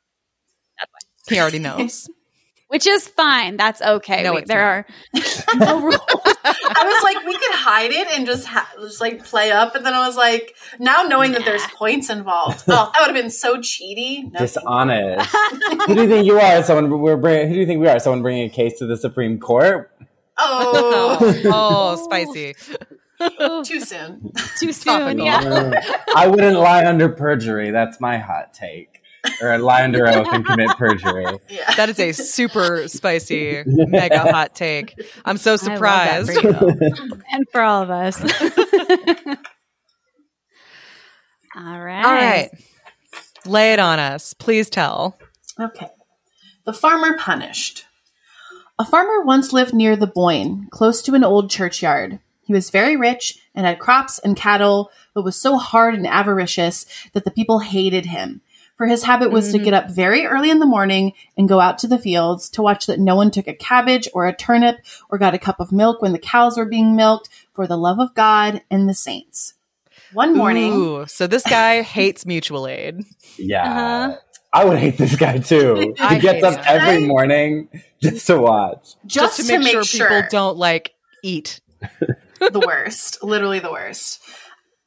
[1.27, 2.07] he already knows.
[2.67, 4.21] which is fine, that's okay.
[4.21, 4.85] No, We- it's there are
[5.55, 5.99] no rules.
[6.75, 9.86] I was like, we could hide it and just ha- just like play up, and
[9.86, 13.32] then I was like, now knowing that there's points involved, oh, that would have been
[13.32, 15.29] so cheaty, no, Dishonest.
[15.88, 16.63] who do you think you are?
[16.63, 17.47] Someone we're bringing.
[17.47, 17.99] Who do you think we are?
[17.99, 19.91] Someone bringing a case to the Supreme Court?
[20.38, 22.55] Oh, oh, spicy.
[23.65, 24.32] too soon.
[24.58, 25.19] Too soon.
[25.19, 25.82] Yeah.
[26.15, 27.71] I wouldn't lie under perjury.
[27.71, 28.98] That's my hot take.
[29.41, 31.25] Or lie under oath and commit perjury.
[31.49, 31.73] Yeah.
[31.75, 34.99] That is a super spicy, mega hot take.
[35.25, 36.33] I'm so I love that surprised.
[36.33, 37.21] for you.
[37.31, 38.21] and for all of us.
[41.55, 42.05] all right.
[42.05, 42.49] All right.
[43.45, 44.33] Lay it on us.
[44.33, 45.17] Please tell.
[45.59, 45.89] Okay.
[46.65, 47.85] The farmer punished.
[48.77, 52.19] A farmer once lived near the Boyne, close to an old churchyard.
[52.43, 56.85] He was very rich and had crops and cattle, but was so hard and avaricious
[57.13, 58.41] that the people hated him.
[58.79, 61.79] For his habit was to get up very early in the morning and go out
[61.79, 64.77] to the fields to watch that no one took a cabbage or a turnip
[65.09, 67.99] or got a cup of milk when the cows were being milked for the love
[67.99, 69.55] of God and the saints.
[70.13, 73.03] One morning, Ooh, so this guy hates mutual aid.
[73.35, 73.63] Yeah.
[73.63, 74.17] Uh-huh.
[74.53, 75.93] I would hate this guy too.
[76.09, 76.63] He gets up him.
[76.65, 77.67] every morning
[78.01, 78.95] just to watch.
[79.05, 81.59] just, to make, sure, sure people don't like eat.
[82.39, 84.21] the worst, literally the worst.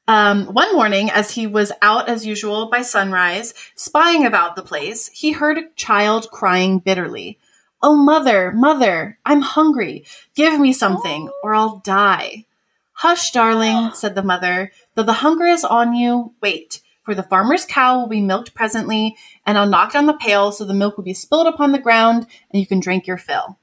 [0.09, 5.09] Um, one morning, as he was out as usual by sunrise, spying about the place,
[5.09, 7.39] he heard a child crying bitterly.
[7.81, 10.05] Oh, mother, mother, I'm hungry.
[10.35, 12.47] Give me something, or I'll die.
[12.95, 14.73] Hush, darling, said the mother.
[14.95, 19.17] Though the hunger is on you, wait, for the farmer's cow will be milked presently,
[19.47, 22.27] and I'll knock down the pail so the milk will be spilled upon the ground,
[22.51, 23.57] and you can drink your fill.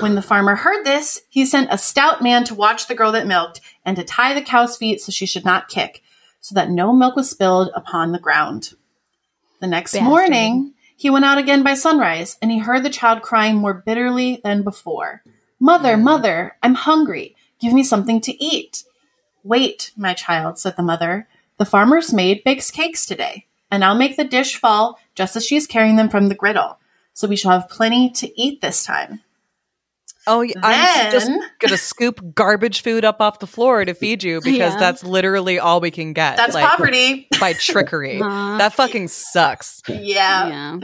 [0.00, 3.26] When the farmer heard this, he sent a stout man to watch the girl that
[3.26, 6.02] milked and to tie the cow's feet so she should not kick,
[6.40, 8.74] so that no milk was spilled upon the ground.
[9.60, 10.08] The next Bastard.
[10.08, 14.40] morning, he went out again by sunrise, and he heard the child crying more bitterly
[14.44, 15.22] than before.
[15.58, 16.02] Mother, mm.
[16.02, 17.34] mother, I'm hungry.
[17.58, 18.84] Give me something to eat.
[19.42, 21.26] Wait, my child, said the mother.
[21.56, 25.56] The farmer's maid bakes cakes today, and I'll make the dish fall just as she
[25.56, 26.78] is carrying them from the griddle,
[27.14, 29.20] so we shall have plenty to eat this time.
[30.30, 34.40] Oh, yeah, I'm just gonna scoop garbage food up off the floor to feed you
[34.40, 34.78] because Yeah.
[34.80, 36.36] that's literally all we can get.
[36.36, 37.28] That's like, poverty.
[37.40, 38.20] by trickery.
[38.20, 38.24] Aw.
[38.30, 38.58] Uh-huh.
[38.58, 39.82] that fucking sucks.
[39.88, 40.48] Yeah.
[40.48, 40.78] Yeah.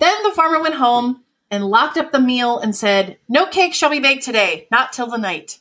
[0.00, 3.90] Then the farmer went home and locked up the meal and said, No cake shall
[3.90, 5.58] be baked today, not till the night.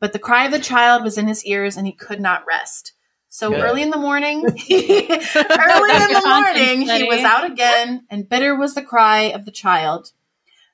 [0.00, 2.92] But the cry of the child was in his ears and he could not rest.
[3.28, 3.60] So Good.
[3.60, 8.74] early in the morning, early in the morning, he was out again, and bitter was
[8.74, 10.10] the cry of the child.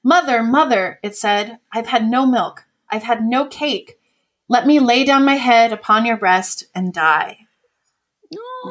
[0.03, 2.65] Mother, mother, it said, I've had no milk.
[2.91, 3.99] I've had no cake.
[4.49, 7.47] Let me lay down my head upon your breast and die.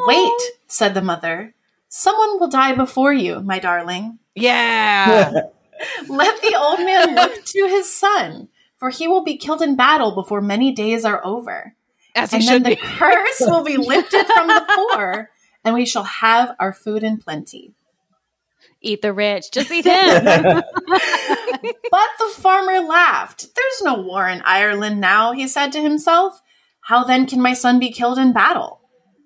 [0.07, 1.53] Wait, said the mother.
[1.89, 4.19] Someone will die before you, my darling.
[4.35, 5.31] Yeah.
[6.07, 10.13] Let the old man look to his son, for he will be killed in battle
[10.13, 11.75] before many days are over.
[12.15, 12.75] As he And then the be.
[12.81, 15.29] curse will be lifted from the poor,
[15.63, 17.73] and we shall have our food in plenty.
[18.81, 19.51] Eat the rich.
[19.51, 20.63] Just eat him.
[21.89, 23.47] But the farmer laughed.
[23.55, 26.41] There's no war in Ireland now, he said to himself.
[26.81, 28.81] How then can my son be killed in battle?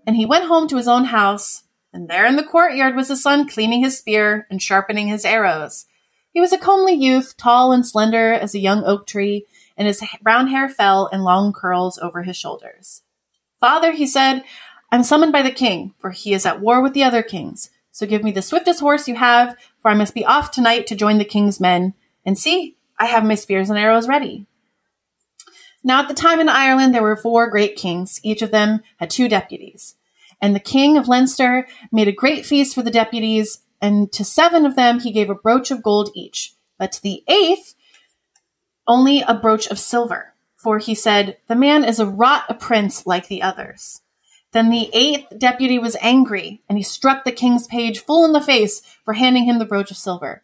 [0.07, 3.21] And he went home to his own house, and there in the courtyard was his
[3.21, 5.85] son cleaning his spear and sharpening his arrows.
[6.31, 10.03] He was a comely youth, tall and slender as a young oak tree, and his
[10.21, 13.01] brown hair fell in long curls over his shoulders.
[13.59, 14.43] Father, he said,
[14.91, 17.69] I'm summoned by the king, for he is at war with the other kings.
[17.91, 20.95] So give me the swiftest horse you have, for I must be off tonight to
[20.95, 21.93] join the king's men.
[22.25, 24.45] And see, I have my spears and arrows ready.
[25.83, 28.19] Now, at the time in Ireland, there were four great kings.
[28.23, 29.95] Each of them had two deputies.
[30.41, 34.65] And the king of Leinster made a great feast for the deputies, and to seven
[34.65, 36.53] of them he gave a brooch of gold each.
[36.77, 37.75] But to the eighth,
[38.87, 40.33] only a brooch of silver.
[40.55, 44.01] For he said, The man is a wrought a prince like the others.
[44.51, 48.41] Then the eighth deputy was angry, and he struck the king's page full in the
[48.41, 50.43] face for handing him the brooch of silver.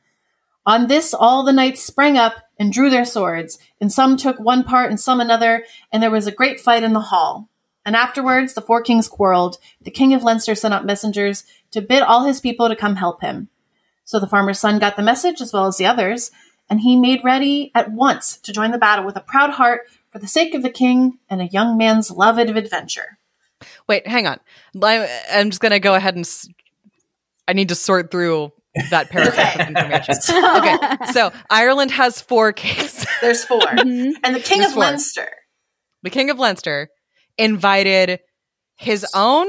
[0.65, 4.63] On this, all the knights sprang up and drew their swords, and some took one
[4.63, 7.50] part and some another, and there was a great fight in the hall.
[7.86, 9.60] And afterwards, the four kings quarreled.
[9.82, 13.22] The king of Leinster sent out messengers to bid all his people to come help
[13.22, 13.48] him.
[14.04, 16.32] So the farmer's son got the message as well as the others,
[16.70, 20.20] and he made ready at once to join the battle with a proud heart for
[20.20, 23.17] the sake of the king and a young man's love of adventure.
[23.88, 24.39] Wait, hang on.
[24.84, 26.26] I, I'm just gonna go ahead and.
[26.26, 26.47] S-
[27.47, 28.52] I need to sort through
[28.89, 30.15] that paragraph of information.
[30.30, 30.78] Okay,
[31.13, 33.06] so Ireland has four kings.
[33.21, 34.12] There's 4 Mhm.
[34.23, 34.84] And the king There's of four.
[34.84, 35.30] Leinster.
[36.04, 36.89] the king of Leinster
[37.38, 38.19] invited
[38.78, 39.47] his own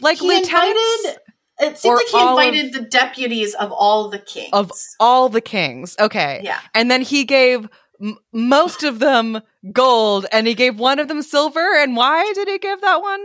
[0.00, 1.20] like he lieutenants invited
[1.60, 4.50] it seems like he all of- invited the deputies of all the kings.
[4.52, 5.96] of all the kings.
[5.98, 6.58] Okay, yeah.
[6.74, 7.66] and then he gave
[8.02, 9.40] m- most of them
[9.72, 11.60] gold, and he gave one of them silver.
[11.78, 13.20] And why did he give that one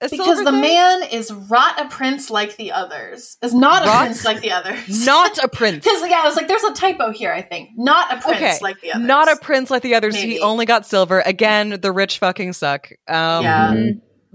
[0.00, 0.60] a Because the thing?
[0.60, 3.36] man is rot a prince like the others.
[3.42, 5.04] Is not a prince like the others.
[5.06, 5.84] not a prince.
[5.84, 7.32] Because yeah, I was like, there's a typo here.
[7.32, 9.06] I think not a prince Okay, like the others.
[9.06, 10.14] Not a prince like the others.
[10.14, 10.32] Maybe.
[10.34, 11.20] He only got silver.
[11.20, 12.88] Again, the rich fucking suck.
[13.08, 13.74] Um, Yeah.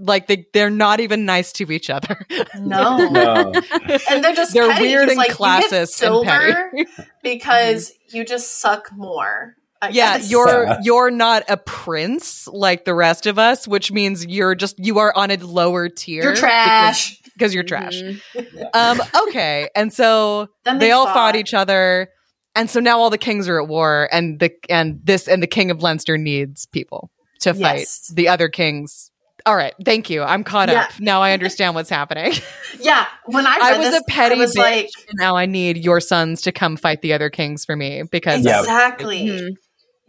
[0.02, 2.24] Like they they're not even nice to each other.
[2.58, 2.96] no.
[3.10, 3.52] No.
[4.10, 4.86] and they're just They're petty.
[4.86, 6.86] weird He's and like, you get classist and silver petty.
[7.22, 9.56] because you just suck more.
[9.82, 10.30] I yeah, guess.
[10.30, 10.78] you're Yeah.
[10.82, 15.12] you're not a prince like the rest of us, which means you're just you are
[15.16, 16.22] on a lower tier.
[16.22, 17.12] you're trash.
[17.14, 17.28] Mm-hmm.
[17.34, 17.94] because you're trash.
[18.02, 18.20] Mhm.
[18.74, 21.14] Um, okay, and so they, they all fought.
[21.14, 22.08] fought each other,
[22.54, 25.46] and so now all the kings are at war, and the and this and the
[25.46, 28.12] king of Leinster needs people to fight Yes.
[28.14, 29.10] the other kings.
[29.46, 30.22] All right, thank you.
[30.22, 30.82] I'm caught Yeah.
[30.82, 31.22] up now.
[31.22, 32.34] I understand what's happening.
[32.78, 35.78] Yeah, when I I was this, a petty I was bitch, like, now I need
[35.78, 38.60] your sons to come fight the other kings for me because Yeah.
[38.60, 39.26] exactly.
[39.26, 39.48] Mhm.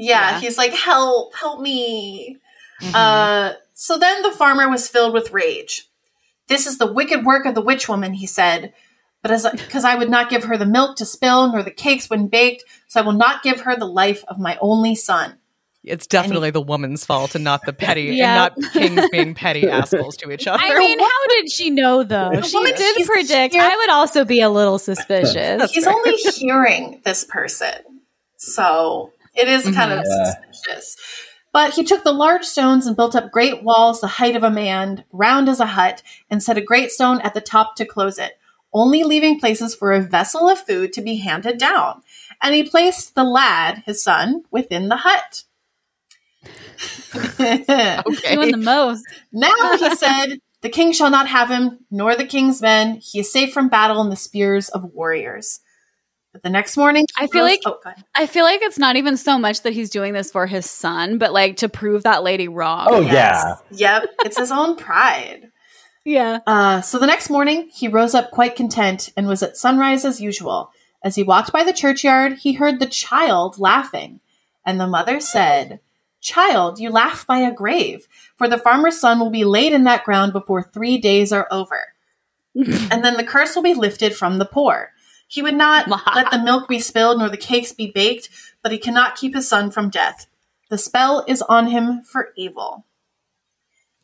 [0.01, 0.39] Yeah, Yeah.
[0.39, 2.37] he's like, help, help me.
[2.81, 2.95] Mhm.
[2.95, 5.87] Uh, so then the farmer was filled with rage.
[6.47, 8.73] This is the wicked work of the witch woman, he said.
[9.21, 12.09] But as because I would not give her the milk to spill, nor the cakes
[12.09, 15.37] when baked, so I will not give her the life of my only son.
[15.83, 18.45] it's definitely the woman's fault and not the petty Yeah.
[18.53, 20.61] and not kings being petty assholes to each other.
[20.63, 22.29] I mean, how did she know though?
[22.35, 23.55] The She woman- did predict.
[23.55, 25.71] here- I would also be a little suspicious.
[25.71, 27.73] He's only hearing this person,
[28.37, 30.09] so it is kind of mm-hmm.
[30.09, 30.33] Yeah.
[30.51, 30.97] suspicious.
[31.53, 34.51] But he took the large stones and built up great walls the height of a
[34.51, 38.17] man, round as a hut, and set a great stone at the top to close
[38.17, 38.39] it,
[38.73, 42.01] only leaving places for a vessel of food to be handed down.
[42.41, 45.43] And he placed the lad, his son, within the hut.
[47.39, 48.35] okay.
[48.35, 49.03] Doing the most.
[49.31, 52.95] Now he said, The king shall not have him, nor the king's men.
[53.01, 55.59] He is safe from battle and the spears of warriors.
[56.33, 57.79] But the next morning, I feel rose- like- oh.
[58.15, 61.17] I feel like it's not even so much that he's doing this for his son,
[61.17, 62.87] but like to prove that lady wrong.
[62.89, 63.43] Oh Yes.
[63.71, 63.99] yeah.
[64.01, 65.51] Yep, it's his own pride.
[66.05, 66.39] yeah.
[66.47, 70.21] Uh, so the next morning, he rose up quite content and was at sunrise as
[70.21, 70.71] usual.
[71.03, 74.19] As he walked by the churchyard, he heard the child laughing.
[74.65, 75.79] And the mother said,
[76.21, 80.05] Child, you laugh by a grave, for the farmer's son will be laid in that
[80.05, 81.93] ground before three days are over.
[82.55, 84.91] and then the curse will be lifted from the poor.
[85.31, 88.27] He would not let the milk be spilled nor the cakes be baked,
[88.61, 90.27] but he cannot keep his son from death.
[90.69, 92.85] The spell is on him for evil.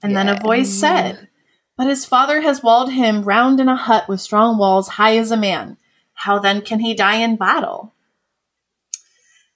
[0.02, 1.28] And then a voice said,
[1.76, 5.32] But his father has walled him round in a hut with strong walls, high as
[5.32, 5.76] a man.
[6.14, 7.94] How then can he die in battle?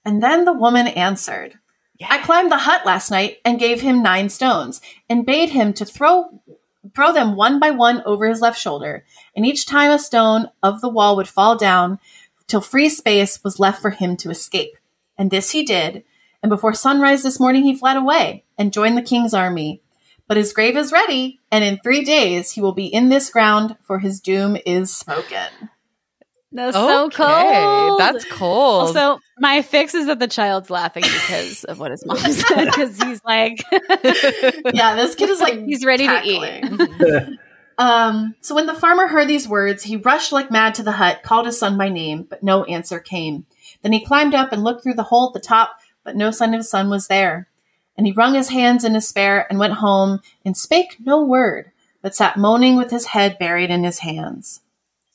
[0.04, 1.58] And then the woman answered,
[2.06, 5.86] I climbed the hut last night and gave him nine stones, and bade him to
[5.86, 6.42] throw
[6.94, 9.04] throw them one by one over his left shoulder,
[9.34, 11.98] and each time a stone of the wall would fall down
[12.46, 14.76] till free space was left for him to escape.
[15.16, 16.04] And this he did,
[16.42, 19.80] and before sunrise this morning he fled away and joined the king's army.
[20.28, 23.76] But his grave is ready, and in three days he will be in this ground,
[23.82, 25.68] for his doom is spoken.
[26.54, 27.98] That's so Okay, cold.
[28.00, 28.88] That's cold.
[28.88, 32.66] Also, my fix is that the child's laughing because of what his mom said.
[32.66, 33.64] Because he's like,
[34.74, 37.38] Yeah, this kid is like He's ready to cackling.
[37.82, 41.24] Um, so when the farmer heard these words, he rushed like mad to the hut,
[41.24, 43.44] called his son by name, but no answer came.
[43.82, 46.54] Then he climbed up and looked through the hole at the top, but no sign
[46.54, 47.48] of his son was there.
[47.98, 52.14] And he wrung his hands in despair and went home and spake no word, but
[52.14, 54.60] sat moaning with his head buried in his hands.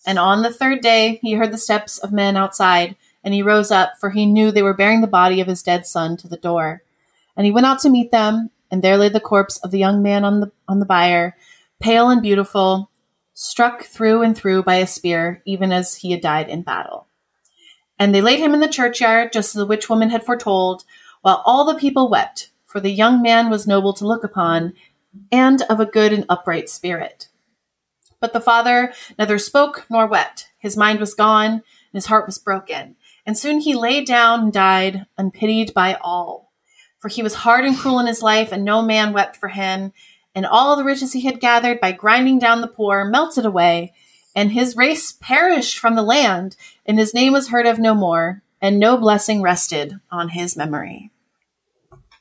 [0.05, 3.71] And on the third day he heard the steps of men outside, and he rose
[3.71, 6.35] up, for he knew they were bearing the body of his dead son to the
[6.35, 6.83] door.
[7.37, 10.03] And he went out to meet them, and there lay the corpse of the young
[10.03, 11.37] man on the on the bier,
[11.79, 12.89] pale and beautiful,
[13.33, 17.07] struck through and through by a spear, even as he had died in battle.
[17.99, 20.83] And they laid him in the churchyard, just as the witch woman had foretold,
[21.21, 24.73] while all the people wept, for the young man was noble to look upon,
[25.31, 27.29] and of a good and upright spirit.
[28.19, 30.49] But the father neither spoke nor wept.
[30.57, 31.63] His mind was gone, and
[31.93, 32.95] his heart was broken.
[33.25, 36.51] And soon he lay down and died, unpitied by all.
[36.97, 39.93] For he was hard and cruel in his life, and no man wept for him.
[40.35, 43.93] And all the riches he had gathered by grinding down the poor melted away,
[44.35, 48.43] and his race perished from the land, and his name was heard of no more,
[48.61, 51.11] and no blessing rested on his memory.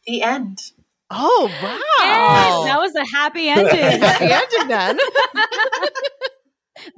[0.07, 0.73] The end.
[1.11, 4.01] oh "Yeah, wow, that was a happy ending.
[4.01, 4.99] happy ending then.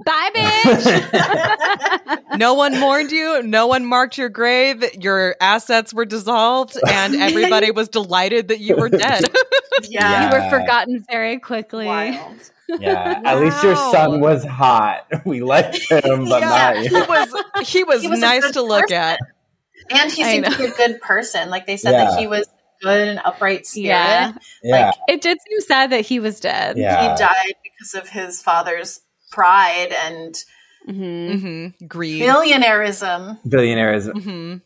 [0.05, 2.29] Bye, bitch.
[2.39, 3.43] no one mourned you.
[3.43, 4.85] No one marked your grave.
[5.01, 9.25] Your assets were dissolved, and everybody was delighted that you were dead.
[9.83, 10.25] Yeah.
[10.25, 11.87] You were forgotten very quickly.
[11.87, 12.51] Wild.
[12.81, 13.23] Yeah.
[13.25, 13.93] At least your Wow.
[13.93, 15.07] son was hot.
[15.25, 16.49] We liked him, but Yeah.
[16.49, 18.97] not he was he was, He was nice to look person.
[18.97, 19.21] at.
[19.93, 20.51] And he seemed know.
[20.51, 21.49] like a good person.
[21.49, 22.11] Like they said Yeah.
[22.11, 22.49] that he was
[22.83, 23.87] good and upright spirit.
[23.87, 24.33] Yeah.
[24.65, 24.87] Yeah.
[24.87, 26.77] Like It did seem sad that he was dead.
[26.77, 27.13] Yeah.
[27.13, 30.45] he died because of his father's pride and
[30.87, 31.87] hmm Mm-hmm.
[31.87, 32.23] Greed.
[32.23, 33.39] billionaireism.
[33.49, 34.07] Billionaires.
[34.09, 34.57] hmm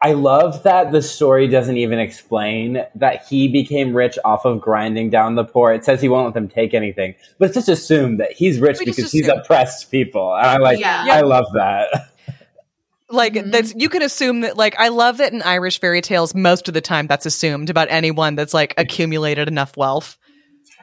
[0.00, 5.10] I love that the story doesn't even explain that he became rich off of grinding
[5.10, 5.72] down the poor.
[5.72, 8.78] It says he won't let them take anything, but it's just assumed that he's rich
[8.78, 10.36] We because he's oppressed people.
[10.36, 11.04] And I like, Yeah.
[11.08, 12.10] I love that.
[13.10, 13.50] Like Mhm.
[13.50, 16.74] that's you can assume that like I love that in Irish fairy tales most of
[16.74, 20.16] the time that's assumed about anyone that's like accumulated enough wealth.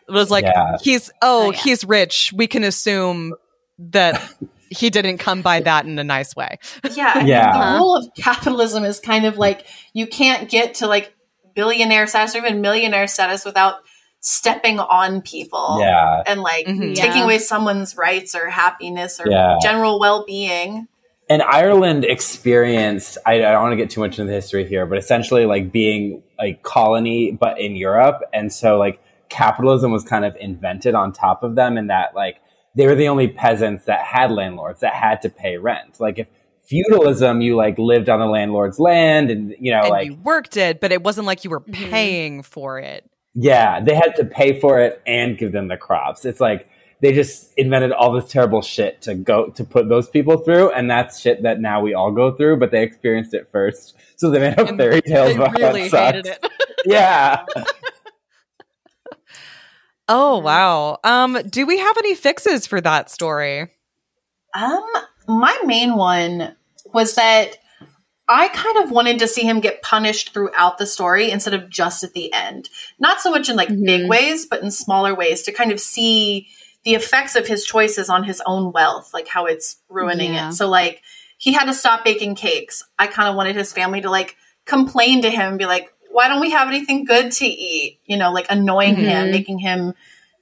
[0.07, 0.77] It was like Yeah.
[0.81, 1.57] he's oh, Oh, yeah.
[1.59, 2.33] he's rich.
[2.35, 3.33] We can assume
[3.79, 4.21] that
[4.69, 6.57] he didn't come by that in a nice way.
[6.95, 7.11] Yeah.
[7.15, 7.73] I mean, Yeah.
[7.73, 11.13] The rule of capitalism is kind of like you can't get to like
[11.55, 13.75] billionaire status or even millionaire status without
[14.19, 15.77] stepping on people.
[15.79, 16.23] Yeah.
[16.25, 16.95] And like Mhm.
[16.95, 17.23] taking Yeah.
[17.25, 19.57] away someone's rights or happiness or Yeah.
[19.61, 20.87] general well being.
[21.29, 24.85] And Ireland experienced, I, I don't want to get too much into the history here,
[24.85, 28.21] but essentially like being a colony, but in Europe.
[28.33, 28.99] And so like
[29.35, 32.37] capitalism was kind of invented on top of them and that like
[32.75, 35.99] they were the only peasants that had landlords that had to pay rent.
[35.99, 36.27] Like if
[36.69, 40.57] feudalism, you like lived on the landlord's land and, you know, and like, you worked
[40.57, 41.89] it, but it wasn't like you were Mhm.
[41.91, 43.03] paying for it.
[43.37, 46.23] yeah, they had to pay for it and give them the crops.
[46.25, 46.67] It's like,
[47.01, 50.89] they just invented all this terrible shit to go to put those people through, and
[50.89, 52.57] that's shit that now we all go through.
[52.57, 55.89] But they experienced it first, so they made up And fairy tales They about really
[55.89, 56.45] how it hated it.
[56.85, 57.43] Yeah,
[60.07, 60.99] Oh wow.
[61.03, 63.71] Um, do we have any fixes for that story?
[64.53, 64.83] Um,
[65.27, 66.55] my main one
[66.93, 67.57] was that
[68.27, 72.03] I kind of wanted to see him get punished throughout the story instead of just
[72.03, 72.69] at the end.
[72.99, 74.09] Not so much in like big Mhm.
[74.09, 76.47] ways, but in smaller ways to kind of see
[76.83, 80.49] the effects of his choices on his own wealth, like how it's ruining Yeah.
[80.49, 80.53] it.
[80.53, 81.01] So like
[81.37, 82.83] he had to stop baking cakes.
[82.97, 86.29] I kind of wanted his family to like complain to him and be like, why
[86.29, 87.99] don't we have anything good to eat?
[88.05, 89.31] You know, like annoying him, Mhm.
[89.31, 89.93] making him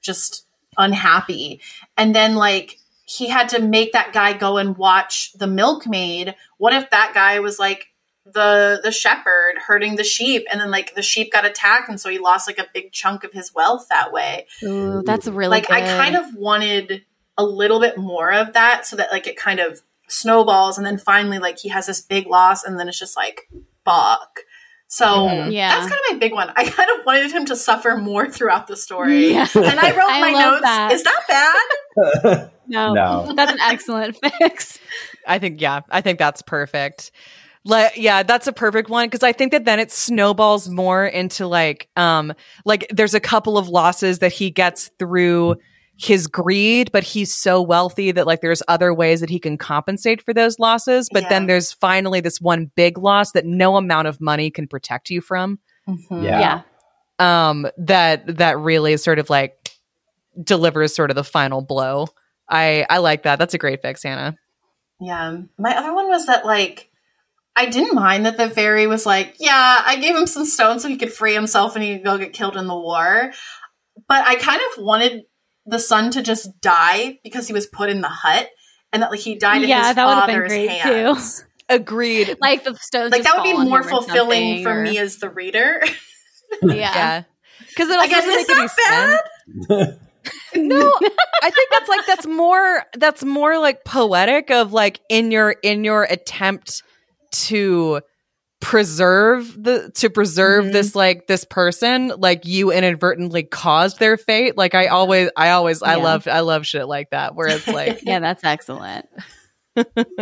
[0.01, 0.45] just
[0.77, 1.59] unhappy.
[1.97, 6.35] And then like he had to make that guy go and watch the milkmaid.
[6.57, 7.87] What if that guy was like
[8.25, 12.09] the the shepherd herding the sheep and then like the sheep got attacked and so
[12.09, 14.45] he lost like a big chunk of his wealth that way.
[14.63, 17.03] Ooh, that's really like I kind of wanted
[17.37, 20.97] a little bit more of that so that like it kind of snowballs and then
[20.99, 23.49] finally like he has this big loss and then it's just like
[23.83, 24.39] fuck.
[24.95, 25.51] So Mhm.
[25.51, 25.69] Yeah.
[25.69, 26.51] that's kind of my big one.
[26.55, 29.31] I kind of wanted him to suffer more throughout the story.
[29.31, 29.47] Yeah.
[29.55, 30.61] And I wrote I my notes.
[30.61, 30.91] that.
[30.91, 32.51] Is that bad?
[32.67, 33.33] no, No.
[33.35, 34.77] that's an excellent fix.
[35.27, 37.11] I think yeah, I think that's perfect.
[37.65, 41.47] Like yeah, that's a perfect one because I think that then it snowballs more into
[41.47, 45.55] like um like there's a couple of losses that he gets through
[46.03, 50.21] his greed, but he's so wealthy that like there's other ways that he can compensate
[50.21, 51.07] for those losses.
[51.11, 55.09] But then there's finally this one big loss that no amount of money can protect
[55.09, 55.59] you from.
[55.87, 56.23] Mhm.
[56.23, 56.61] Yeah.
[57.19, 57.47] Yeah.
[57.47, 59.71] Um that that really sort of like
[60.41, 62.07] delivers sort of the final blow.
[62.49, 63.39] I I like that.
[63.39, 64.35] That's a great fix, Hannah.
[64.99, 65.37] Yeah.
[65.57, 66.89] My other one was that like
[67.55, 70.89] I didn't mind that the fairy was like, yeah, I gave him some stones so
[70.89, 73.31] he could free himself and he could go get killed in the war.
[74.09, 75.23] But I kind of wanted
[75.65, 78.49] the son to just die because he was put in the hut
[78.91, 81.45] and that like he died in Yeah, his that would've been father's great, hands.
[81.69, 82.37] Agreed.
[82.41, 83.11] Like the stones.
[83.11, 85.17] Like just that would be fall on more him or fulfilling for or- me as
[85.17, 85.81] the reader.
[86.61, 86.73] Yeah.
[86.75, 87.23] Yeah.
[87.69, 89.19] Because it also Again, doesn't is make any that
[89.67, 89.99] sense.
[90.55, 90.93] No,
[91.41, 95.83] I think that's like that's more that's more like poetic of like in your in
[95.83, 96.83] your attempt
[97.31, 98.01] to
[98.63, 100.71] preserve the to preserve Mhm.
[100.71, 105.83] this like this person like you inadvertently caused their fate like i always i always
[105.83, 106.03] i Yeah.
[106.03, 109.07] love i love shit like that where it's like Yeah, that's excellent.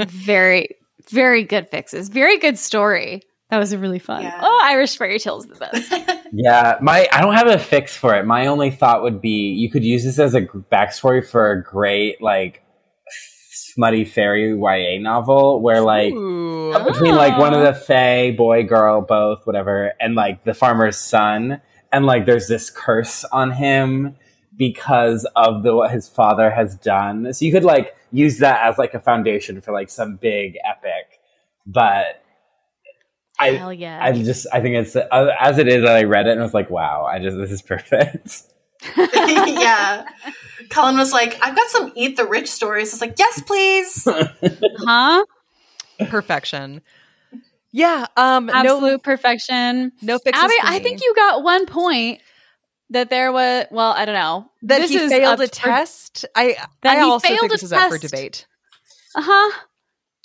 [0.07, 0.69] very,
[1.09, 2.09] very good fixes.
[2.09, 3.21] Very good story.
[3.49, 4.23] That was really fun.
[4.23, 4.39] Yeah.
[4.41, 5.93] Oh, Irish fairy tales the best.
[6.33, 8.25] Yeah, my I don't have a fix for it.
[8.25, 12.21] My only thought would be you could use this as a backstory for a great
[12.21, 12.60] like
[13.73, 16.73] smutty fairy YA novel where like Ooh.
[16.85, 21.61] between like one of the fae, boy, girl, both, whatever, and like the farmer's son,
[21.91, 24.15] and like there's this curse on him
[24.55, 27.33] because of the what his father has done.
[27.33, 31.19] So you could like use that as like a foundation for like some big epic,
[31.65, 32.17] but.
[33.39, 33.97] I, yeah.
[33.99, 35.81] I just I think it's uh, as it is.
[35.81, 38.43] That I read it and was like, wow, I just this is perfect.
[38.97, 40.05] yeah.
[40.69, 42.91] Cullen was like, I've got some eat the rich stories.
[42.91, 44.07] I was like, yes, please.
[44.79, 45.25] huh?
[46.09, 46.81] perfection
[47.71, 49.91] yeah um Absolute no perfection.
[50.01, 52.21] no fixes Abby, for I think you got one point
[52.89, 53.65] that there was.
[53.71, 56.97] Well, I don't know that This he is failed up a for- test i That
[56.97, 58.47] i he also failed think a this is up for debate
[59.15, 59.59] Uh huh.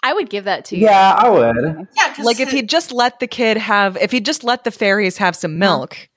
[0.03, 0.85] I would give that to you.
[0.85, 1.89] Yeah, I would.
[1.97, 4.65] Yeah, 'cause like if he he just let the kid have if he just let
[4.65, 6.09] the fairies have some milk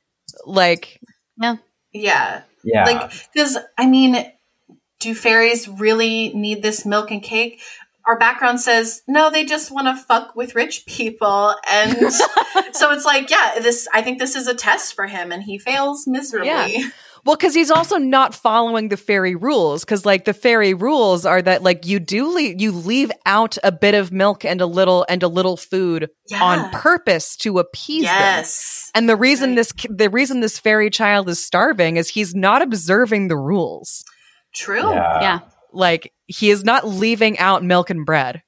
[0.46, 1.02] like
[1.38, 1.58] yeah,
[1.94, 2.42] Yeah.
[2.64, 2.84] Yeah.
[2.86, 4.16] like because I mean,
[5.00, 7.62] do fairies really need this milk and cake?
[8.08, 11.92] Our background says no, they just want to fuck with rich people, and
[12.74, 13.88] so it's like, yeah, this.
[13.94, 16.48] I think this is a test for him, and he fails miserably.
[16.50, 16.90] Yeah.
[17.26, 21.42] well because he's also not following the fairy rules because like the fairy rules are
[21.42, 25.06] that like you do leave you leave out a bit of milk and a little
[25.10, 26.42] and a little food Yeah.
[26.44, 28.12] on purpose to appease them
[28.90, 29.56] Yes, and the reason Right.
[29.58, 34.04] this the reason this fairy child is starving is he's not observing the rules
[34.54, 34.90] true.
[34.94, 35.22] yeah.
[35.22, 35.40] Yeah.
[35.74, 38.42] like he is not leaving out milk and bread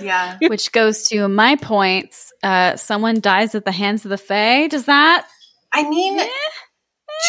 [0.00, 0.38] Yeah.
[0.42, 2.32] Which goes to my points.
[2.42, 4.68] Uh, someone dies at the hands of the Fae.
[4.68, 5.26] Does that?
[5.72, 6.20] I mean,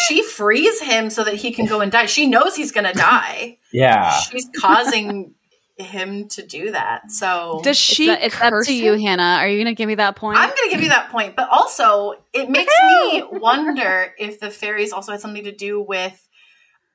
[0.07, 2.05] she frees him so that he can go and die.
[2.05, 3.57] She knows he's going to die.
[3.73, 4.11] Yeah.
[4.19, 5.33] She's causing
[5.81, 7.11] him to do that.
[7.11, 9.01] So does It's, she uh, it's up curse to you, him?
[9.01, 9.37] Hannah.
[9.39, 10.37] Are you going to give me that point?
[10.37, 11.35] I'm going to give you that point.
[11.35, 16.27] But also, it makes me wonder if the fairies also had something to do with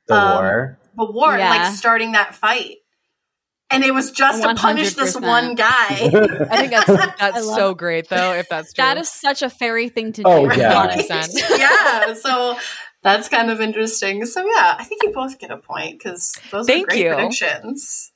[0.08, 0.78] The Um, war.
[0.96, 1.50] the war, Yeah.
[1.50, 2.76] like starting that fight.
[3.68, 5.66] And it was just to punish this one guy.
[5.90, 6.86] I think that's
[7.18, 8.32] that's love so great though.
[8.32, 10.28] If that's true, that is such a fairy thing to do.
[10.28, 10.78] Oh, to yeah.
[10.78, 11.08] honest.
[11.08, 11.50] sense.
[11.58, 12.14] yeah.
[12.14, 12.56] So
[13.02, 14.24] that's kind of interesting.
[14.24, 17.14] So yeah, I think you both get a point because those Thank are great you.
[17.14, 18.12] predictions.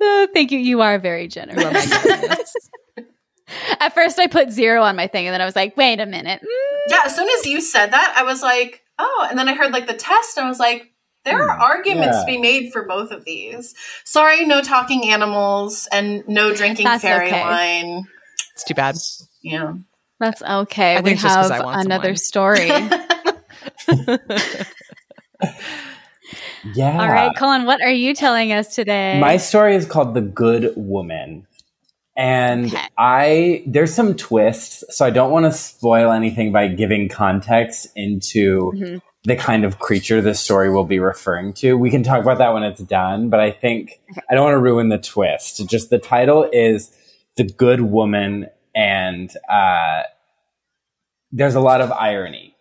[0.00, 0.58] Uh, thank you.
[0.58, 1.92] You are very generous.
[3.80, 6.06] At first, I put zero on my thing, and then I was like, "Wait a
[6.06, 9.48] minute." Mm, Yeah, as soon as you said that, I was like, oh, and then
[9.48, 10.90] I heard like the test, and I was like,
[11.24, 12.20] there are Hmm, arguments yeah.
[12.20, 13.74] to be made for both of these.
[14.04, 17.40] Sorry, no talking animals and no drinking That's fairy okay.
[17.42, 18.04] wine.
[18.54, 18.96] it's too bad.
[19.42, 19.74] Yeah.
[20.18, 20.96] That's okay.
[20.96, 22.16] I we think it's just 'cause have I want another wine.
[22.16, 22.70] story.
[26.74, 26.92] Yeah.
[27.00, 29.18] All right, Cullen, what are you telling us today?
[29.20, 31.46] My story is called The Good Woman.
[32.16, 32.86] And Okay.
[32.98, 38.72] I there's some twists, so I don't want to spoil anything by giving context into
[38.76, 39.00] Mhm.
[39.24, 41.76] the kind of creature this story will be referring to.
[41.78, 43.98] We can talk about that when it's done, but I think
[44.30, 45.66] I don't want to ruin the twist.
[45.68, 46.90] Just the title is
[47.36, 50.02] The Good Woman and uh
[51.30, 52.51] there's a lot of irony.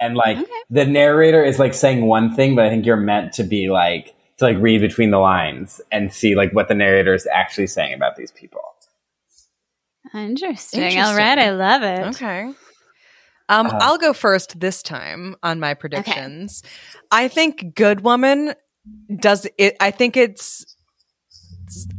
[0.00, 0.50] And like Okay.
[0.70, 4.14] the narrator is like saying one thing, but I think you're meant to be like
[4.38, 7.92] to like read between the lines and see like what the narrator is actually saying
[7.92, 8.62] about these people.
[10.14, 10.80] Interesting.
[10.80, 11.16] All Interesting.
[11.16, 12.06] right, I love it.
[12.16, 12.52] Okay.
[13.48, 16.62] Um, Uh, I'll go first this time on my predictions.
[17.10, 18.54] I think Good Woman
[19.20, 19.76] does it.
[19.80, 20.64] I think it's.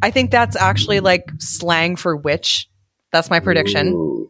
[0.02, 2.68] I think that's actually like slang for witch.
[3.14, 3.90] That's my prediction.
[3.94, 4.30] Ooh.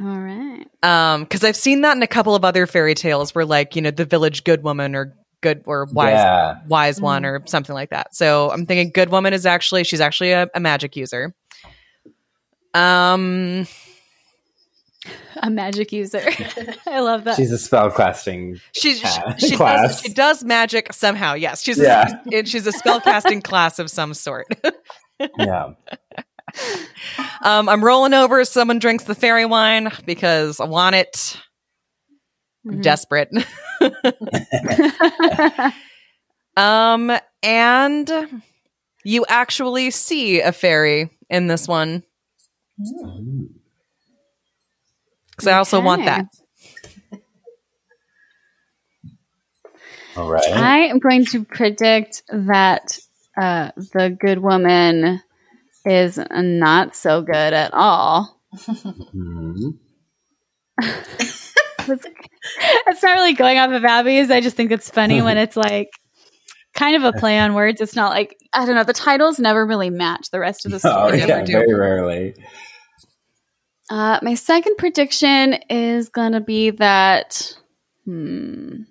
[0.00, 0.51] All right.
[0.82, 3.82] Um, because I've seen that in a couple of other fairy tales where like you
[3.82, 6.58] know the village good woman or good or wise Yeah.
[6.66, 8.14] wise one or something like that.
[8.14, 11.34] So I'm thinking good woman is actually she's actually a, a magic user.
[12.74, 13.66] Um,
[15.36, 16.22] A magic user.
[16.86, 17.36] I love that.
[17.36, 18.60] She's a spellcasting.
[18.72, 19.06] She she,
[19.38, 21.34] she does she does magic somehow.
[21.34, 22.08] Yes, she's Yeah.
[22.32, 24.46] a, it- she's a spellcasting class of some sort.
[25.38, 25.74] Yeah.
[27.42, 28.44] Um, I'm rolling over.
[28.44, 31.38] Someone drinks the fairy wine because I want it.
[32.68, 32.82] I'm Mhm.
[32.82, 33.30] Desperate.
[36.56, 38.42] um, and
[39.04, 42.02] you actually see a fairy in this one
[45.30, 46.26] because I also want that.
[50.16, 50.42] All right.
[50.54, 52.98] I am going to predict that
[53.36, 55.20] uh, the good woman
[55.84, 58.40] is not so good at all.
[59.14, 59.78] Mhm.
[61.88, 64.30] It's, not really going off of Abby's.
[64.30, 65.90] I just think it's funny when it's like
[66.74, 67.80] kind of a play on words.
[67.80, 68.84] It's not like I don't know.
[68.84, 71.18] The titles never really match the rest of the Oh, story.
[71.18, 72.34] never yeah, very rarely.
[73.90, 77.56] Uh, my second prediction is going to be that.
[78.04, 78.82] Hmm.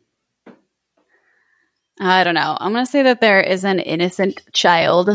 [2.00, 2.58] I don't know.
[2.60, 5.10] I'm going to say that there is an innocent child.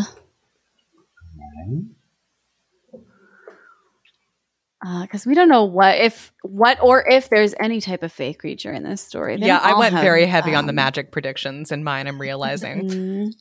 [5.03, 8.73] Because we don't know what if what or if there's any type of fake creature
[8.73, 9.37] in this story.
[9.37, 12.07] They yeah, I went have, very heavy on the um, magic predictions in mine.
[12.07, 13.33] I'm realizing, mm,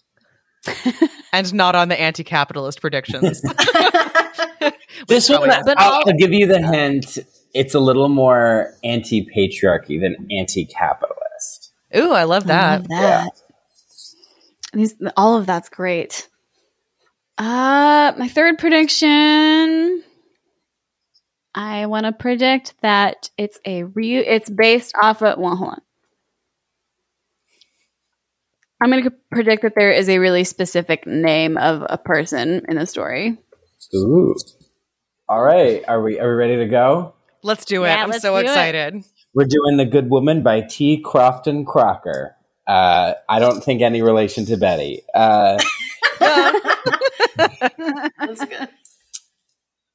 [1.32, 3.42] and not on the anti-capitalist predictions.
[5.08, 7.20] This one, But I'll, I'll give you the hint.
[7.54, 11.72] It's a little more anti-patriarchy than anti-capitalist.
[11.96, 12.80] Ooh, I love I that.
[12.80, 13.32] love that.
[14.74, 16.28] These, all of that's great.
[17.38, 20.04] Uh, my third prediction.
[21.54, 24.18] I want to predict that it's a re.
[24.18, 25.38] It's based off of.
[25.38, 25.82] Well, hold on.
[28.82, 32.76] I'm going to predict that there is a really specific name of a person in
[32.76, 33.38] the story.
[33.96, 34.36] Ooh.
[35.28, 35.84] All right.
[35.88, 37.14] Are we are we ready to go?
[37.42, 37.88] Let's do it.
[37.88, 38.50] Yeah, I'm so do it.
[38.50, 39.04] excited.
[39.34, 41.02] We're doing The Good Woman by T.
[41.02, 42.36] Crofton Crocker.
[42.68, 45.04] Uh, I don't think any relation to Betty.
[45.14, 45.58] Uh,
[47.38, 48.70] That's good.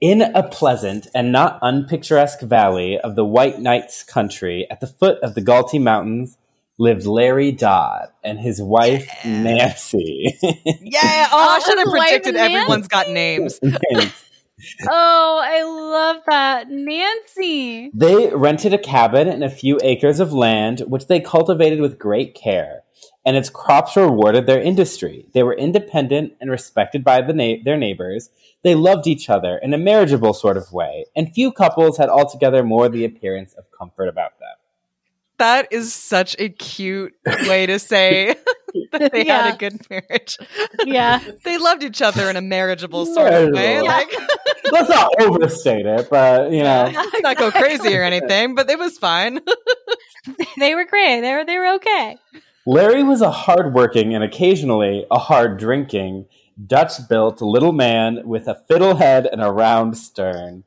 [0.01, 5.19] in a pleasant and not unpicturesque valley of the White Knights country at the foot
[5.23, 6.37] of the Galtee Mountains
[6.79, 10.35] lived Larry Dodd and his wife Nancy.
[10.81, 11.29] Yeah.
[11.31, 13.61] Oh, oh I Oh, should have predicted everyone's got names.
[14.87, 16.69] Oh, I love that.
[16.71, 17.91] Nancy.
[17.95, 22.35] They rented a cabin and a few acres of land, which they cultivated with great
[22.35, 22.83] care,
[23.25, 25.27] and its crops rewarded their industry.
[25.33, 28.31] They were independent and respected by the na- their neighbors.
[28.63, 32.63] They loved each other in a marriageable sort of way, and few couples had altogether
[32.63, 34.49] more the appearance of comfort about them.
[35.39, 37.15] That is such a cute
[37.49, 38.35] way to say
[38.93, 40.37] that they had a good marriage.
[40.85, 41.21] Yeah.
[41.45, 43.81] They loved each other in a marriageable sort of way.
[43.81, 43.87] Marriageable.
[43.87, 44.13] Like,
[44.71, 48.79] Let's not overstate it, but you know, let's not go crazy or anything, but it
[48.79, 49.41] was fine.
[50.59, 51.23] they were great.
[51.23, 52.19] They were they were okay.
[52.67, 56.27] Larry was a hard-working and occasionally a hard-drinking,
[56.67, 60.65] Dutch-built little man with a fiddle head and a round stern.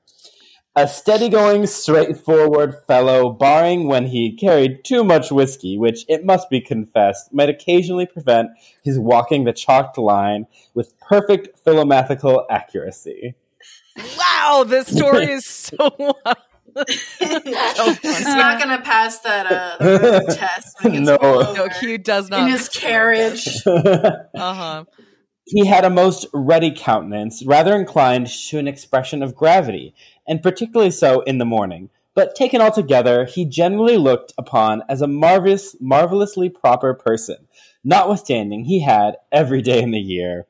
[0.75, 6.59] A steady-going, straightforward fellow, barring when he carried too much whiskey, which, it must be
[6.59, 8.49] confessed, might occasionally prevent
[8.83, 13.35] his walking the chalked line with perfect philomathical accuracy.
[14.17, 16.15] Wow, this story is so
[17.19, 20.77] He's not gonna pass that uh, the test.
[20.83, 21.17] When he No.
[21.21, 21.69] No, over.
[21.81, 22.41] he does not.
[22.41, 23.47] in his carriage.
[23.65, 24.85] Uh-huh.
[25.45, 29.93] He had a most ready countenance, rather inclined to an expression of gravity,
[30.27, 31.89] and particularly so in the morning.
[32.15, 37.47] But taken altogether, he generally looked upon as a marvelous, marvelously proper person,
[37.83, 40.45] notwithstanding he had, every day in the year,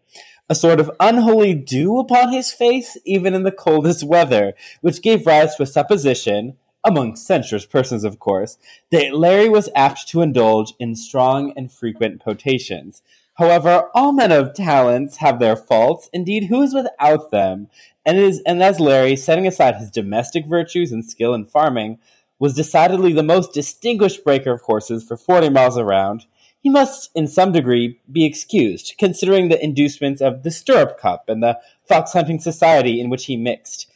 [0.49, 5.25] a sort of unholy dew upon his face, even in the coldest weather, which gave
[5.25, 8.57] rise to a supposition, among censorious persons of course,
[8.91, 13.01] that Larry was apt to indulge in strong and frequent potations.
[13.35, 16.09] However, all men of talents have their faults.
[16.13, 17.67] Indeed, who is without them?
[18.05, 21.99] And it is, and as Larry, setting aside his domestic virtues and skill in farming,
[22.37, 26.25] was decidedly the most distinguished breaker of horses for forty miles around,
[26.63, 31.43] he must, in some degree, be excused, considering the inducements of the Stirrup Cup and
[31.43, 33.91] the fox hunting society in which he mixed.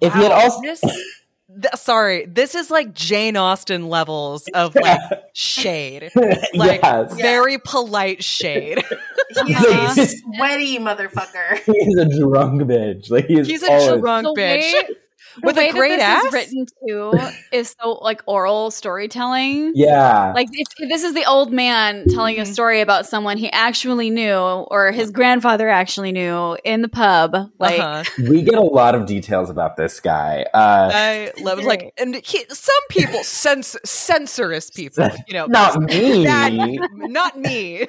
[0.00, 4.74] If he had Wow, also, this, th- sorry, this is like Jane Austen levels of
[4.80, 5.00] like
[5.32, 6.10] shade,
[6.54, 8.82] like yes, very polite shade.
[9.46, 11.58] He's a sweaty motherfucker.
[11.64, 13.10] he's a drunk bitch.
[13.10, 14.94] Like he's He's a always- drunk The bitch way-
[15.42, 16.44] with the way a great that this ass.
[16.50, 19.72] is written too is so like oral storytelling.
[19.74, 23.50] Yeah, Like if, if this is the old man telling a story about someone he
[23.50, 27.34] actually knew or his grandfather actually knew in the pub.
[27.58, 28.04] Like uh-huh.
[28.28, 30.44] we get a lot of details about this guy.
[30.54, 36.24] Uh, I love like, and he, some people cens- censorious people, you know, not me,
[36.24, 36.52] that,
[36.94, 37.86] not me,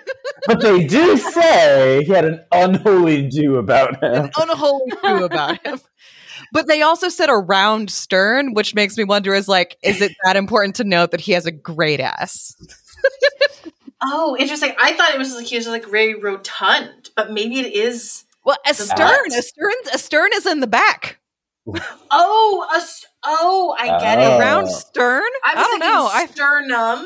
[0.48, 4.26] but they do say he had an unholy dew about him.
[4.26, 5.80] an unholy crew about him.
[6.54, 10.14] But they also said a round stern, which makes me wonder: is like, is it
[10.24, 12.56] that important to note that he has a great ass?
[14.06, 14.74] Oh, interesting.
[14.78, 18.26] I thought it was like he was like very rotund, but maybe it is.
[18.46, 19.40] Well, a stern, butt.
[19.40, 21.20] a stern, a stern is in the back.
[22.12, 22.82] Oh, a
[23.24, 24.36] oh, I get Oh.
[24.36, 24.40] it.
[24.42, 25.24] Round stern?
[25.46, 26.10] I was don't know.
[26.12, 27.00] I sternum,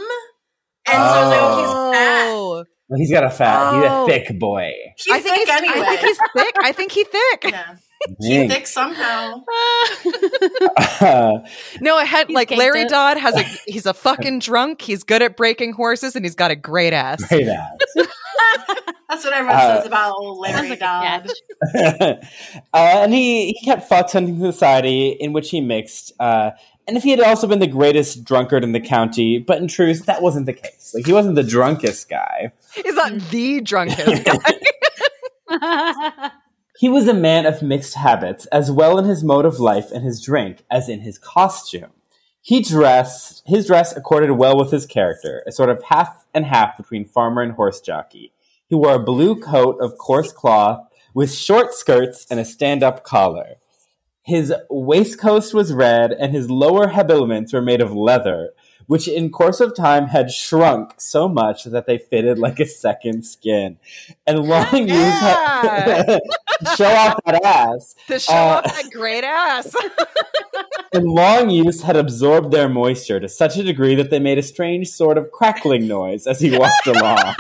[0.87, 2.27] and so I was like, oh, he's fat.
[2.31, 2.65] Oh.
[2.89, 4.03] Well, he's got a fat, he's Oh.
[4.03, 4.71] a thick boy.
[4.97, 5.85] He's I think thick he's, anyway.
[5.87, 6.55] I think he's thick.
[6.63, 7.43] I think he's thick.
[7.51, 7.75] yeah,
[8.19, 8.49] he's Dang.
[8.49, 9.43] thick somehow.
[11.81, 12.89] No, I had He's like Larry it.
[12.89, 14.81] Dodd has a he's a fucking drunk.
[14.81, 17.27] He's good at breaking horses and he's got a great ass.
[17.27, 17.77] Great ass.
[19.09, 21.29] That's what everyone Uh, says about old sounds Larry like Dodd.
[21.75, 22.15] uh,
[22.73, 26.11] and he, he kept fox hunting society in which he mixed.
[26.19, 26.51] Uh,
[26.87, 30.05] and if he had also been the greatest drunkard in the county, but in truth,
[30.05, 30.91] that wasn't the case.
[30.95, 32.51] Like he wasn't the drunkest guy.
[32.73, 34.23] He's not the drunkest
[35.49, 36.31] guy.
[36.80, 40.03] He was a man of mixed habits, as well in his mode of life and
[40.03, 41.89] his drink as in his costume.
[42.39, 46.78] He dressed his dress accorded well with his character, a sort of half and half
[46.78, 48.32] between farmer and horse jockey.
[48.67, 53.55] He wore a blue coat of coarse cloth with short skirts and a stand-up collar.
[54.21, 58.51] His waistcoat was red, and his lower habiliments were made of leather,
[58.88, 63.23] which in course of time had shrunk so much that they fitted like a second
[63.23, 63.77] skin.
[64.25, 66.19] And long use had
[66.75, 67.95] show off that ass.
[68.07, 69.75] to show Uh, off that great ass.
[70.93, 74.41] And long use had absorbed their moisture to such a degree that they made a
[74.41, 77.35] strange sort of crackling noise as he walked along.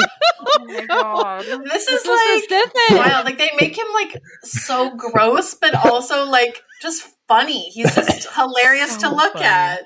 [0.65, 1.45] my god.
[1.63, 2.73] This is so like specific.
[2.91, 3.25] wild.
[3.25, 7.69] Like they make him like so gross, but also like just funny.
[7.69, 9.45] He's just hilarious So to look funny.
[9.45, 9.79] at.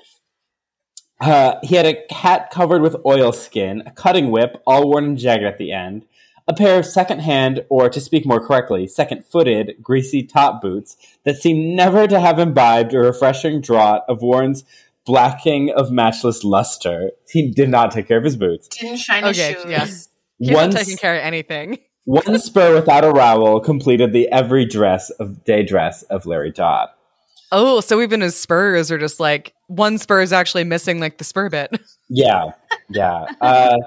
[1.22, 5.44] Uh, he had a hat covered with oilskin, a cutting whip, all worn and jagged
[5.44, 6.04] at the end,
[6.48, 11.76] a pair of second-hand, or to speak more correctly, second-footed, greasy top boots that seemed
[11.76, 14.64] never to have imbibed a refreshing draught of Warren's
[15.06, 17.12] blacking of matchless luster.
[17.30, 18.66] He did not take care of his boots.
[18.66, 19.64] Didn't shine his Okay, shoes.
[19.70, 19.86] yeah.
[19.86, 20.08] He's
[20.54, 21.78] One not taking care of anything.
[22.04, 26.88] One spur without a rowel completed the every dress of day dress of Larry Dodd.
[27.54, 31.24] Oh, so even his spurs are just like one spur is actually missing like the
[31.24, 31.70] spur bit.
[32.14, 32.52] Yeah,
[32.90, 33.24] yeah.
[33.40, 33.78] Uh,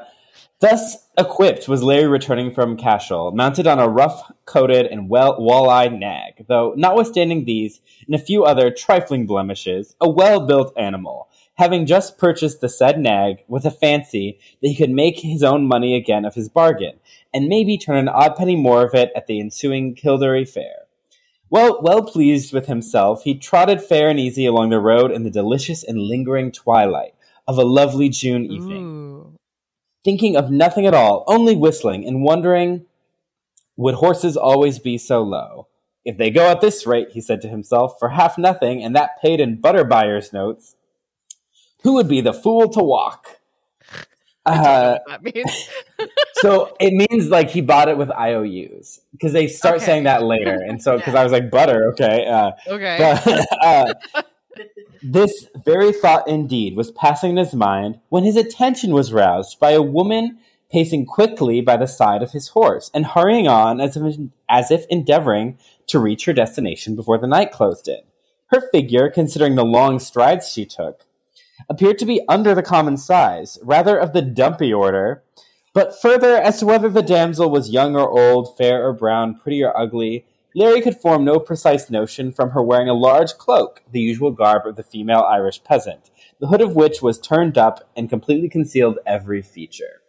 [0.59, 6.45] thus equipped was Larry returning from Cashel, mounted on a rough-coated and well wall-eyed nag,
[6.47, 12.61] though notwithstanding these and a few other trifling blemishes, a well-built animal, having just purchased
[12.61, 16.33] the said nag with a fancy that he could make his own money again of
[16.33, 16.99] his bargain,
[17.31, 20.84] and maybe turn an odd penny more of it at the ensuing Kildare fair.
[21.49, 25.29] Well, well pleased with himself, he trotted fair and easy along the road in the
[25.29, 27.13] delicious and lingering twilight
[27.47, 29.35] of a lovely June evening, Ooh.
[30.03, 32.85] thinking of nothing at all, only whistling and wondering,
[33.77, 35.67] would horses always be so low?
[36.03, 39.21] If they go at this rate, he said to himself, for half nothing, and that
[39.21, 40.75] paid in butter buyer's notes,
[41.83, 43.39] who would be the fool to walk?
[44.45, 45.69] Uh, That means
[46.33, 49.85] so it means like he bought it with IOUs because they start Okay.
[49.85, 51.21] saying that later, and so because Yeah.
[51.21, 52.97] I was like butter, okay, uh, okay.
[53.23, 53.93] but, uh,
[55.03, 59.71] this very thought indeed was passing in his mind when his attention was roused by
[59.71, 60.37] a woman
[60.71, 64.17] pacing quickly by the side of his horse and hurrying on as if,
[64.49, 67.99] as if endeavoring to reach her destination before the night closed in.
[68.47, 71.05] Her figure, considering the long strides she took,
[71.69, 75.23] appeared to be under the common size, rather of the dumpy order.
[75.73, 79.63] But further, as to whether the damsel was young or old, fair or brown, pretty
[79.63, 80.25] or ugly,
[80.55, 84.65] Larry could form no precise notion from her wearing a large cloak, the usual garb
[84.65, 88.99] of the female Irish peasant, the hood of which was turned up and completely concealed
[89.05, 90.01] every feature.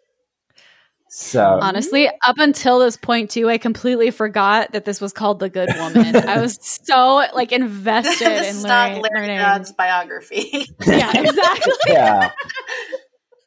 [1.19, 5.49] So, Honestly, up until this point too, I completely forgot that this was called The
[5.49, 6.15] Good Woman.
[6.15, 9.03] I was so like invested this in is not learning.
[9.03, 9.39] Larry learning.
[9.39, 10.67] Dodd's biography.
[10.87, 11.73] Yeah, exactly.
[11.89, 12.33] yeah.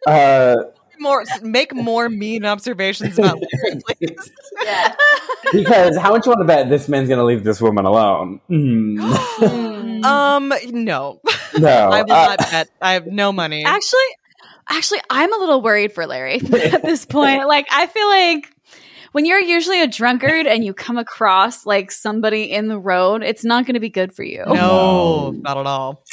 [0.07, 0.55] Uh,
[0.99, 4.32] more make more mean observations about Larry, please.
[4.63, 4.95] yeah.
[5.51, 8.39] because how much you want to bet this man's going to leave this woman alone?
[8.49, 10.03] Mm.
[10.05, 11.20] um, no,
[11.57, 11.89] no.
[11.89, 12.70] I will uh, not bet.
[12.82, 13.65] I have no money.
[13.65, 13.99] Actually,
[14.70, 17.47] actually, I'm a little worried for Larry at this point.
[17.47, 18.53] Like, I feel like
[19.11, 23.43] when you're usually a drunkard and you come across like somebody in the road, it's
[23.43, 24.43] not going to be good for you.
[24.45, 25.32] no, No.
[25.32, 26.03] not at all.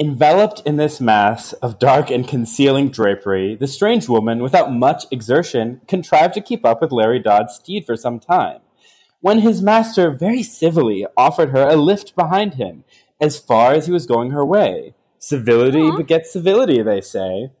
[0.00, 5.82] Enveloped in this mass of dark and concealing drapery, the strange woman, without much exertion,
[5.86, 8.60] contrived to keep up with Larry Dodd's steed for some time,
[9.20, 12.84] when his master very civilly offered her a lift behind him,
[13.20, 14.94] as far as he was going her way.
[15.22, 15.96] Civility Aw.
[15.96, 17.52] begets civility, they say.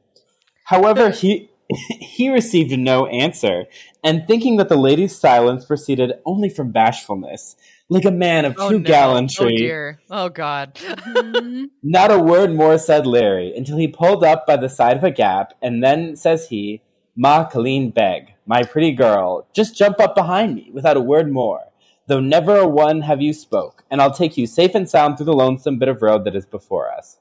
[0.64, 1.48] However, he
[2.00, 3.66] he received no answer,
[4.02, 7.54] and thinking that the lady's silence proceeded only from bashfulness,
[7.88, 8.84] like a man of Oh, true no.
[8.84, 10.00] gallantry, Oh dear.
[10.10, 10.74] Oh god.
[10.74, 11.66] Mhm.
[11.84, 15.12] not a word more said Larry until he pulled up by the side of a
[15.12, 16.82] gap, and then says he,
[17.14, 21.66] Ma Colleen Beg, my pretty girl, just jump up behind me without a word more,
[22.08, 25.26] though never a one have you spoke, and I'll take you safe and sound through
[25.26, 27.18] the lonesome bit of road that is before us.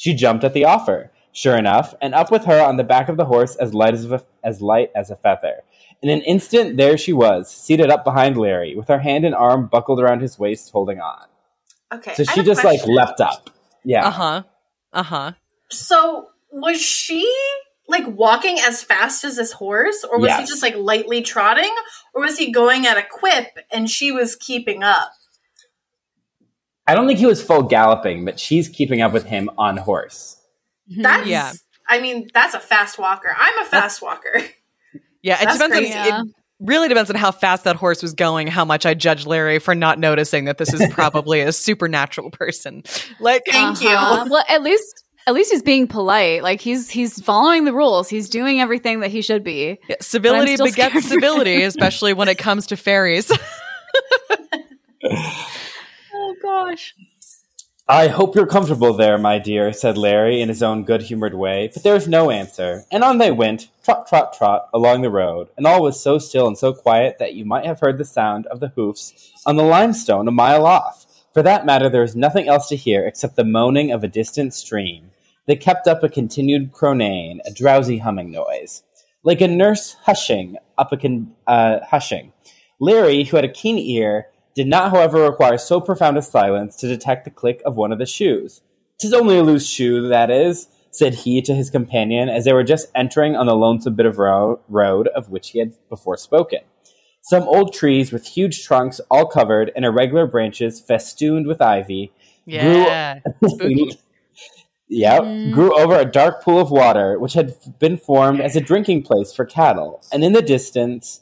[0.00, 3.18] She jumped at the offer, sure enough, and up with her on the back of
[3.18, 5.56] the horse as light as a, as light as a feather.
[6.00, 9.66] In an instant, there she was, seated up behind Larry, with her hand and arm
[9.66, 11.26] buckled around his waist, holding on.
[11.92, 12.14] Okay.
[12.14, 13.50] So she have a just like leapt up.
[13.84, 14.06] Yeah.
[14.06, 14.42] Uh huh.
[14.94, 15.32] Uh huh.
[15.68, 17.30] So was she
[17.86, 21.74] like walking as fast as this horse, or was he just like lightly trotting,
[22.14, 25.12] or was he going at a quip and she was keeping up?
[26.90, 30.36] I don't think he was full galloping, but she's keeping up with him on horse.
[30.88, 31.52] That's Yeah.
[31.88, 33.34] I mean, that's a fast walker.
[33.36, 34.42] I'm a fast walker.
[35.22, 35.92] Yeah, it That's depends crazy.
[35.98, 36.20] on Yeah.
[36.22, 36.26] it
[36.60, 39.74] really depends on how fast that horse was going, how much I judge Larry for
[39.74, 42.82] not noticing that this is probably a supernatural person.
[43.20, 44.24] Like Thank Uh-huh.
[44.24, 44.30] you.
[44.30, 46.42] Well, at least at least he's being polite.
[46.42, 48.08] Like he's he's following the rules.
[48.08, 49.78] He's doing everything that he should be.
[49.90, 53.30] yeah, civility still begets civility, especially when it comes to fairies.
[56.42, 56.94] Gosh.
[57.88, 61.70] I hope you're comfortable there, my dear, said Larry in his own good humored way,
[61.74, 65.48] but there was no answer, and on they went, trot, trot, trot, along the road,
[65.56, 68.46] and all was so still and so quiet that you might have heard the sound
[68.46, 71.04] of the hoofs on the limestone a mile off.
[71.34, 74.54] For that matter, there was nothing else to hear except the moaning of a distant
[74.54, 75.10] stream
[75.46, 78.84] that kept up a continued cronane, a drowsy humming noise.
[79.22, 82.32] like a nurse hushing up a con- uh, hushing.
[82.78, 84.28] Larry, who had a keen ear,
[84.62, 87.98] did not, however, require so profound a silence to detect the click of one of
[87.98, 88.60] the shoes.
[88.98, 92.64] "'Tis only a loose shoe, that is," said he to his companion as they were
[92.64, 96.58] just entering on the lonesome bit of ro- road of which he had before spoken.
[97.22, 102.12] Some old trees with huge trunks all covered and irregular branches festooned with ivy
[102.44, 103.20] Yeah.
[103.46, 103.98] Spooky.
[104.92, 105.52] Yep, Mm.
[105.52, 109.32] grew over a dark pool of water, which had been formed as a drinking place
[109.32, 111.20] for cattle, and in the distance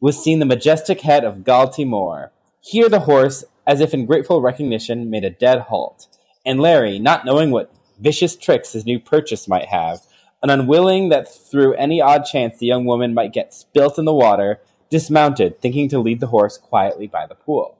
[0.00, 2.30] was seen the majestic head of Galtymore.
[2.60, 6.06] Here the horse, as if in grateful recognition, made a dead halt,
[6.44, 10.00] and Larry, not knowing what vicious tricks his new purchase might have,
[10.42, 14.14] and unwilling that through any odd chance the young woman might get spilt in the
[14.14, 17.76] water, dismounted, thinking to lead the horse quietly by the pool.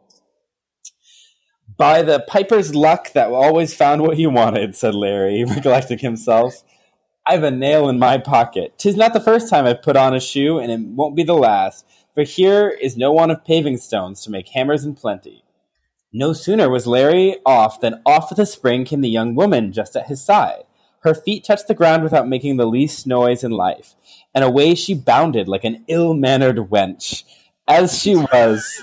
[1.76, 6.62] By the piper's luck that always found what he wanted, said Larry, recollecting himself.
[7.26, 8.78] I've a nail in my pocket.
[8.78, 11.34] Tis not the first time I've put on a shoe, and it won't be the
[11.34, 15.44] last, for here is no want of paving stones to make hammers in plenty.
[16.12, 19.94] No sooner was Larry off than off with a spring came the young woman just
[19.96, 20.64] at his side.
[21.00, 23.94] Her feet touched the ground without making the least noise in life,
[24.34, 27.24] and away she bounded like an ill mannered wench.
[27.66, 28.82] As she was,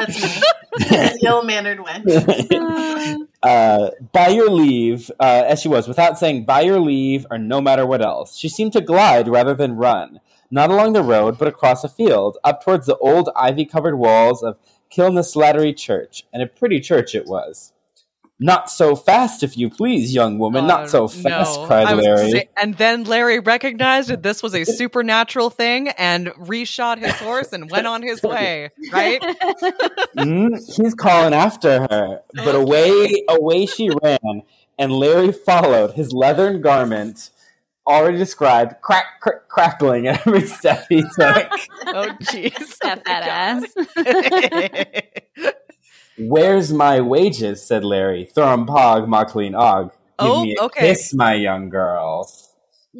[0.00, 0.42] That's.
[0.90, 3.26] An ill-mannered wench.
[3.42, 7.60] uh, by your leave, uh, as she was, without saying by your leave or no
[7.60, 8.36] matter what else.
[8.36, 10.20] She seemed to glide rather than run,
[10.50, 14.42] not along the road, but across a field, up towards the old ivy covered walls
[14.42, 14.56] of
[14.90, 17.72] Kilnaslattery Church, and a pretty church it was.
[18.42, 21.66] Not so fast, if you please, young woman, Uh, not so fast, no.
[21.66, 22.30] cried I was gonna Larry.
[22.30, 27.52] say- and then Larry recognized that this was a supernatural thing and reshot his horse
[27.52, 28.70] and went on his way.
[28.90, 29.20] Right?
[30.16, 34.42] Mm, he's calling after her, but away, away she ran,
[34.78, 37.30] and Larry followed, his leathern garment,
[37.86, 41.48] already described, crack, crack crackling at every step he took.
[41.86, 42.56] Oh, jeez.
[42.64, 43.64] Step that ass.
[46.18, 47.64] Where's my wages?
[47.66, 48.24] said Larry.
[48.34, 49.90] Thrum pog, Maclean og.
[50.18, 50.80] Give Oh, me a okay.
[50.90, 52.28] kiss, my young girl.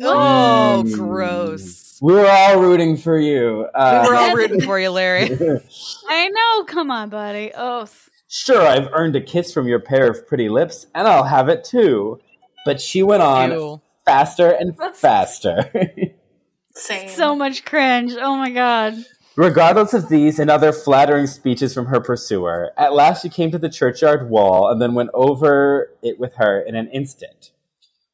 [0.02, 0.92] oh, Mm.
[0.94, 1.98] gross.
[2.00, 3.66] We were all rooting for you.
[3.74, 5.24] Uh, We were all rooting for you, Larry.
[6.08, 6.64] I know.
[6.64, 7.52] Come on, buddy.
[7.54, 7.86] Oh,
[8.28, 11.62] sure, I've earned a kiss from your pair of pretty lips, and I'll have it
[11.64, 12.20] too.
[12.64, 13.82] But she went on Ew.
[14.10, 15.70] Faster and That's- faster.
[16.74, 17.08] Same.
[17.08, 18.14] so much cringe.
[18.20, 18.94] Oh my god.
[19.36, 23.58] Regardless of these and other flattering speeches from her pursuer, at last she came to
[23.58, 27.52] the churchyard wall and then went over it with her in an instant.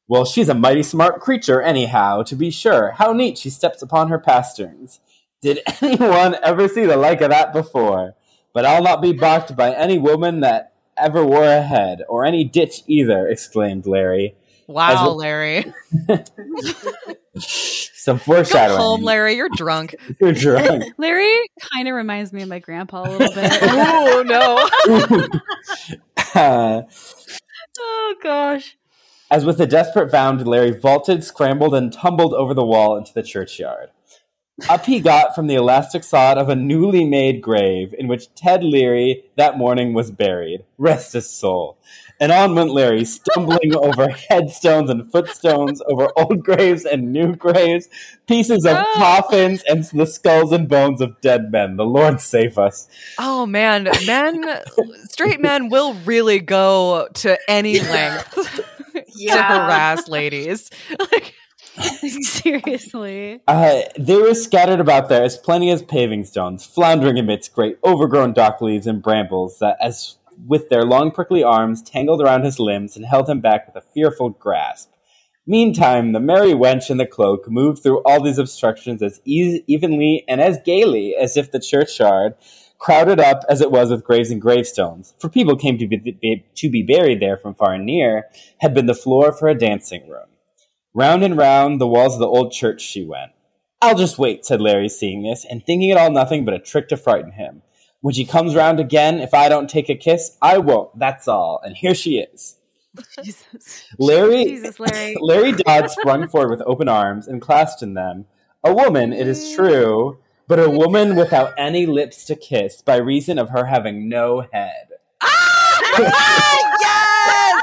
[0.07, 2.91] Well, she's a mighty smart creature, anyhow, to be sure.
[2.91, 4.99] How neat she steps upon her pasterns.
[5.41, 8.15] Did anyone ever see the like of that before?
[8.53, 12.43] But I'll not be balked by any woman that ever wore a head, or any
[12.43, 14.35] ditch either, exclaimed Larry.
[14.67, 15.73] Wow, As- Larry.
[17.39, 18.79] Some Go foreshadowing.
[18.79, 19.35] home, Larry.
[19.35, 19.95] You're drunk.
[20.21, 20.83] You're drunk.
[20.97, 21.39] Larry
[21.73, 23.51] kind of reminds me of my grandpa a little bit.
[23.63, 24.67] oh, no.
[26.35, 26.81] Uh,
[27.79, 28.77] oh gosh.
[29.29, 33.23] As with a desperate bound, Larry vaulted, scrambled, and tumbled over the wall into the
[33.23, 33.89] churchyard.
[34.69, 38.63] Up he got from the elastic sod of a newly made grave in which Ted
[38.63, 40.63] Leary that morning was buried.
[40.79, 41.77] Rest his soul.
[42.19, 47.87] And on went Larry, stumbling over headstones and footstones, over old graves and new graves,
[48.27, 48.93] pieces of Oh.
[48.95, 51.77] coffins, and the skulls and bones of dead men.
[51.77, 52.87] The Lord save us.
[53.19, 53.87] Oh, man.
[54.05, 54.61] Men,
[55.09, 58.33] straight men will really go to any length
[58.93, 60.69] to harass ladies.
[60.99, 61.35] Like,
[62.21, 63.41] Seriously.
[63.47, 68.33] Uh, they were scattered about there as plenty as paving stones, floundering amidst great overgrown
[68.33, 72.95] dock leaves and brambles that, as with their long prickly arms, tangled around his limbs
[72.95, 74.91] and held him back with a fearful grasp.
[75.45, 80.25] Meantime, the merry wench in the cloak moved through all these obstructions as eas evenly
[80.27, 82.35] and as gaily as if the churchyard,
[82.79, 86.69] crowded up as it was with graves and gravestones, for people came to be, to
[86.69, 88.25] be buried there from far and near,
[88.59, 90.27] had been the floor for a dancing room.
[90.93, 93.31] Round and round the walls of the old church she went.
[93.81, 96.89] I'll just wait, said Larry, seeing this, and thinking it all nothing but a trick
[96.89, 97.61] to frighten him.
[98.07, 101.59] When she comes round again, if I don't take a kiss, I won't, that's all.
[101.61, 102.55] And here she is.
[103.21, 103.83] Jesus.
[103.99, 105.17] Larry Jesus, Larry.
[105.21, 108.25] Larry Dodd sprung forward with open arms and clasped in them.
[108.63, 113.37] A woman, it is true, but a woman without any lips to kiss by reason
[113.37, 114.87] of her having no head.
[115.19, 115.81] Ah!
[116.79, 117.61] yes!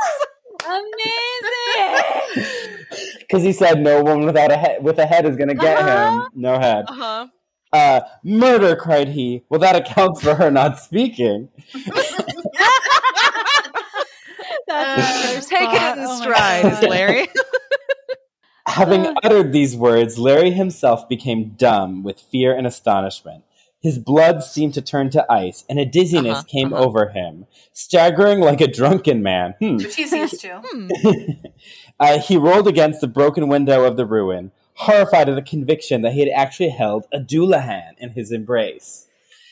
[2.37, 2.85] Amazing.
[3.21, 5.89] Because he said no woman without a head with a head is gonna get him.
[5.89, 6.29] Uh-huh.
[6.35, 6.85] No head.
[6.87, 7.29] Uh-huh.
[7.75, 9.43] Uh, murder, cried he.
[9.49, 11.49] Well, that accounts for her not speaking.
[14.67, 15.99] That's the Take thought.
[15.99, 17.29] it in Oh stride, Larry.
[18.67, 23.45] Having uttered these words, Larry himself became dumb with fear and astonishment.
[23.83, 26.83] His blood seemed to turn to ice, and a dizziness Uh-huh, came uh-huh.
[26.85, 29.55] over him, staggering like a drunken man.
[29.61, 29.77] Hmm.
[29.77, 30.63] Which he's used to.
[30.65, 30.89] Hmm.
[32.01, 36.13] Uh, he rolled against the broken window of the ruin, horrified at the conviction that
[36.13, 39.07] he had actually held a Doulahan in his embrace.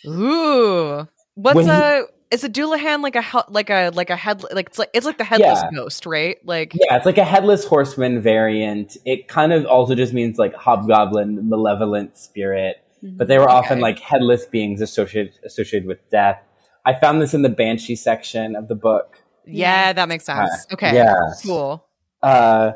[0.07, 1.07] Ooh.
[1.35, 4.69] What's When he- a is a Doulahan like a like a like a head like
[4.69, 5.71] it's like it's like the headless Yeah.
[5.75, 6.39] ghost, right?
[6.45, 8.97] Like Yeah, it's like a headless horseman variant.
[9.05, 13.99] It kind of also just means like hobgoblin, malevolent spirit, but they were often like
[14.01, 16.39] headless beings associated associated with death.
[16.85, 19.19] I found this in the banshee section of the book.
[19.47, 20.51] yeah, that makes sense.
[20.71, 20.95] Uh, Okay.
[20.95, 21.15] Yeah.
[21.45, 21.85] Cool.
[22.23, 22.73] Uh,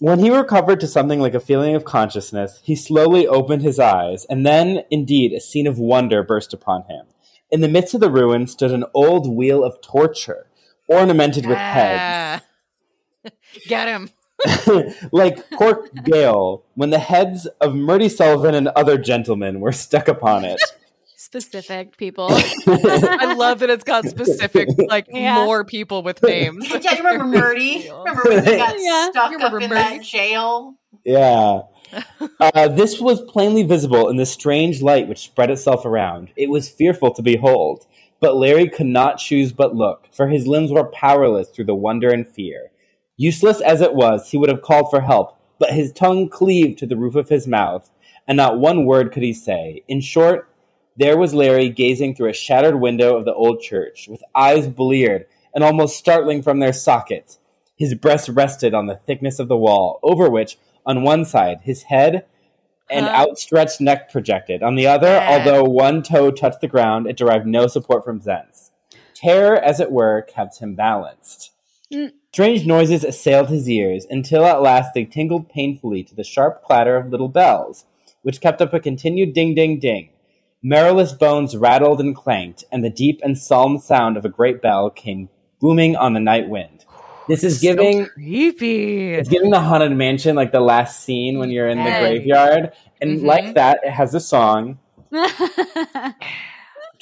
[0.00, 4.24] when he recovered to something like a feeling of consciousness, he slowly opened his eyes,
[4.28, 7.06] and then, indeed, a scene of wonder burst upon him.
[7.50, 10.46] In the midst of the ruin stood an old wheel of torture,
[10.88, 12.42] ornamented with heads.
[13.24, 13.30] Ah.
[13.68, 14.10] Get him.
[15.12, 20.44] like Cork Gale, when the heads of Murty Sullivan and other gentlemen were stuck upon
[20.44, 20.60] it.
[21.24, 22.28] Specific people.
[22.66, 25.42] I love that it's got specific like Yeah.
[25.44, 26.68] more people with names.
[26.68, 27.88] Yeah, you remember Murty?
[27.90, 29.98] Remember when he got Yeah, stuck up remember in Murty?
[29.98, 30.74] that jail?
[31.04, 31.60] Yeah.
[32.40, 36.30] Uh, this was plainly visible in the strange light which spread itself around.
[36.36, 37.86] It was fearful to behold,
[38.20, 42.10] but Larry could not choose but look, for his limbs were powerless through the wonder
[42.10, 42.70] and fear.
[43.16, 46.86] Useless as it was, he would have called for help, but his tongue cleaved to
[46.86, 47.90] the roof of his mouth,
[48.26, 49.82] and not one word could he say.
[49.88, 50.48] In short,
[50.96, 55.26] there was Larry gazing through a shattered window of the old church, with eyes bleared
[55.54, 57.38] and almost startling from their sockets.
[57.76, 61.84] His breast rested on the thickness of the wall, over which, on one side, his
[61.84, 62.24] head
[62.90, 63.12] and Huh.
[63.28, 64.62] outstretched neck projected.
[64.62, 65.28] On the other, Yeah.
[65.38, 68.70] although one toe touched the ground, it derived no support from thence.
[69.14, 71.52] Terror, as it were, kept him balanced.
[71.92, 72.12] Mm.
[72.32, 76.96] Strange noises assailed his ears, until at last they tingled painfully to the sharp clatter
[76.96, 77.86] of little bells,
[78.22, 80.10] which kept up a continued ding ding ding.
[80.64, 84.88] Marrowless bones rattled and clanked, and the deep and solemn sound of a great bell
[84.88, 85.28] came
[85.60, 86.86] booming on the night wind.
[87.28, 89.12] This is giving so creepy.
[89.14, 93.20] it's giving the haunted mansion like the last scene when you're in the graveyard, and
[93.20, 93.24] Mhm.
[93.24, 94.78] like that, it has a song.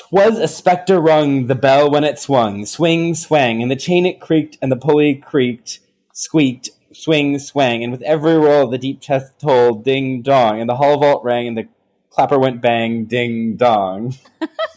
[0.09, 4.21] Twas a spectre rung the bell when it swung, swing, swang, and the chain it
[4.21, 5.81] creaked, and the pulley creaked,
[6.13, 10.77] squeaked, swing, swang, and with every roll the deep chest tolled ding dong, and the
[10.77, 11.69] hall vault rang, and the
[12.13, 14.15] clapper went bang, ding dong.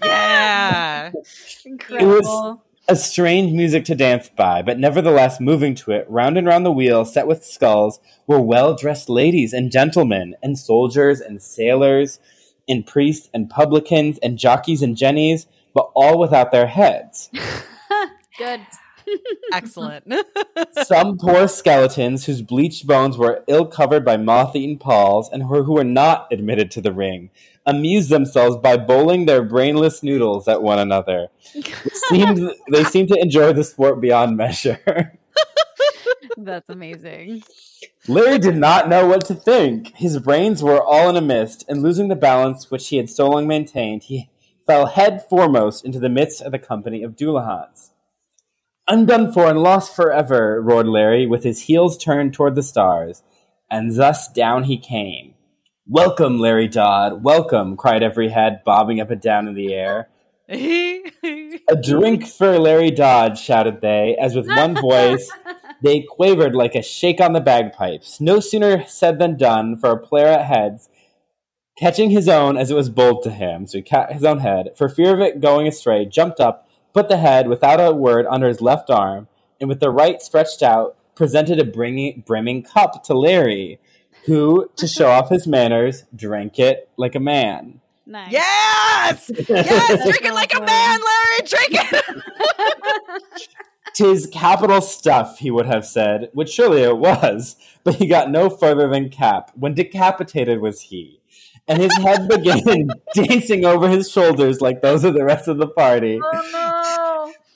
[0.03, 1.11] yeah.
[1.65, 2.13] Incredible.
[2.13, 6.47] It was a strange music to dance by, but nevertheless moving to it, round and
[6.47, 11.41] round the wheel, set with skulls, were well dressed ladies and gentlemen, and soldiers and
[11.41, 12.19] sailors,
[12.67, 17.29] and priests and publicans, and jockeys and jennies, but all without their heads.
[18.37, 18.61] Good.
[19.53, 20.11] Excellent.
[20.83, 25.73] Some poor skeletons whose bleached bones were ill covered by moth eaten palls, and who
[25.73, 27.29] were not admitted to the ring,
[27.65, 31.27] amused themselves by bowling their brainless noodles at one another.
[32.09, 35.17] Seemed, they seemed to enjoy the sport beyond measure.
[36.37, 37.43] That's amazing.
[38.07, 39.95] Larry did not know what to think.
[39.95, 43.29] His brains were all in a mist, and losing the balance which he had so
[43.29, 44.29] long maintained, he
[44.65, 47.91] fell head foremost into the midst of the company of Doulahans.
[48.87, 53.23] Undone for and lost forever, roared Larry, with his heels turned toward the stars,
[53.69, 55.33] and thus down he came.
[55.87, 60.09] Welcome, Larry Dodd, welcome, cried every head, bobbing up and down in the air.
[60.49, 65.31] A drink for Larry Dodd, shouted they, as with one voice
[65.81, 68.21] they quavered like a shake on the bagpipes.
[68.21, 70.89] No sooner said than done, for a player at heads,
[71.75, 74.73] catching his own as it was bowled to him, so he caught his own head,
[74.77, 76.64] for fear of it going astray, jumped up,
[76.95, 79.27] put the head without a word under his left arm,
[79.59, 83.79] and with the right stretched out, presented a bringing, brimming cup to Larry,
[84.25, 87.81] who, to show off his manners, drank it like a man.
[88.05, 88.31] Nice.
[88.31, 89.31] yes!
[89.49, 90.03] Yes!
[90.03, 91.47] Drink it like a man, Larry!
[91.47, 92.23] Drink it!
[93.93, 98.49] Tis capital stuff, he would have said, which surely it was, but he got no
[98.49, 101.19] further than cap, when decapitated was he.
[101.67, 105.67] And his head began dancing over his shoulders like those of the rest of the
[105.67, 106.19] party.
[106.23, 106.84] Oh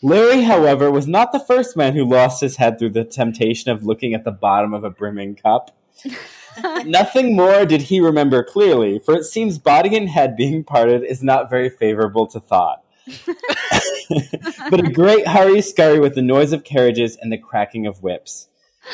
[0.02, 3.84] Larry, however, was not the first man who lost his head through the temptation of
[3.84, 5.76] looking at the bottom of a brimming cup.
[6.86, 11.22] Nothing more did he remember clearly, for it seems body and head being parted is
[11.22, 12.84] not very favorable to thought.
[14.70, 18.48] but a great hurry scurry with the noise of carriages and the cracking of whips.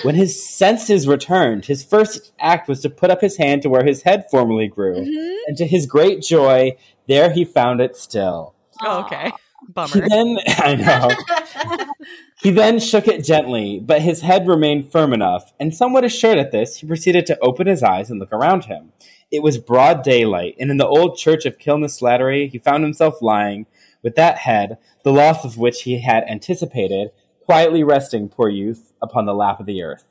[0.04, 3.86] When his senses returned, his first act was to put up his hand to where
[3.86, 5.36] his head formerly grew, Mhm.
[5.48, 6.76] and to his great joy,
[7.08, 8.54] there he found it still.
[8.84, 9.32] Oh, okay.
[9.68, 10.10] He Bummer.
[10.10, 11.86] then, I know.
[12.42, 16.52] He then shook it gently, but his head remained firm enough, and somewhat assured at
[16.52, 18.92] this, he proceeded to open his eyes and look around him.
[19.32, 23.66] It was broad daylight, and in the old church of Kilnaslattery he found himself lying,
[24.04, 27.10] with that head, the loss of which he had anticipated,
[27.44, 30.06] quietly resting, poor youth, upon the lap of the earth.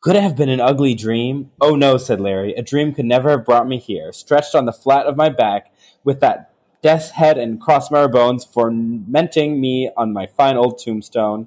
[0.00, 1.52] Could it have been an ugly dream?
[1.60, 4.72] Oh no, said Larry, a dream could never have brought me here, stretched on the
[4.72, 5.72] flat of my back,
[6.02, 6.51] with that
[6.82, 11.46] death's head and crossmar bones fomenting me on my fine old tombstone,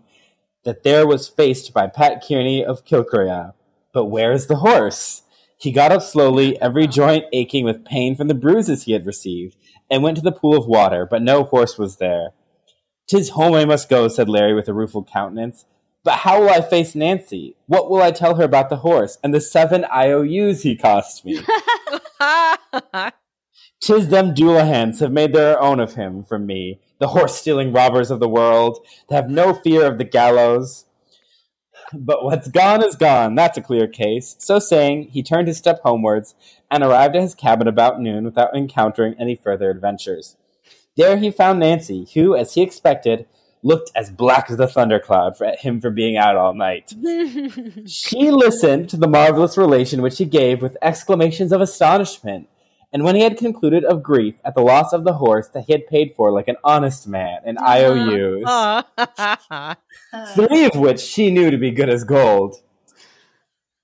[0.64, 3.54] that there was faced by Pat Kearney of Kilcrea.
[3.94, 5.24] But where is the horse?
[5.58, 9.56] He got up slowly, every joint aching with pain from the bruises he had received,
[9.90, 12.30] and went to the pool of water, but no horse was there.
[13.08, 15.66] Tis home I must go, said Larry with a rueful countenance.
[16.04, 17.56] But how will I face Nancy?
[17.68, 21.40] What will I tell her about the horse and the seven IOUs he cost me?
[23.86, 28.10] Tis them Doolahans have made their own of him from me, the horse stealing robbers
[28.10, 28.80] of the world,
[29.10, 30.86] that have no fear of the gallows.
[31.94, 34.38] But what's gone is gone, that's a clear case.
[34.40, 36.34] So saying, he turned his step homewards,
[36.72, 40.36] and arrived at his cabin about noon without encountering any further adventures.
[40.98, 43.28] There he found Nancy, who, as he expected,
[43.62, 46.92] looked as black as the thundercloud for him for being out all night.
[47.86, 52.50] she listened to the marvelous relation which he gave with exclamations of astonishment,
[52.96, 55.74] and when he had concluded of grief at the loss of the horse that he
[55.74, 58.86] had paid for like an honest man in IOUs,
[60.34, 62.56] three of which she knew to be good as gold.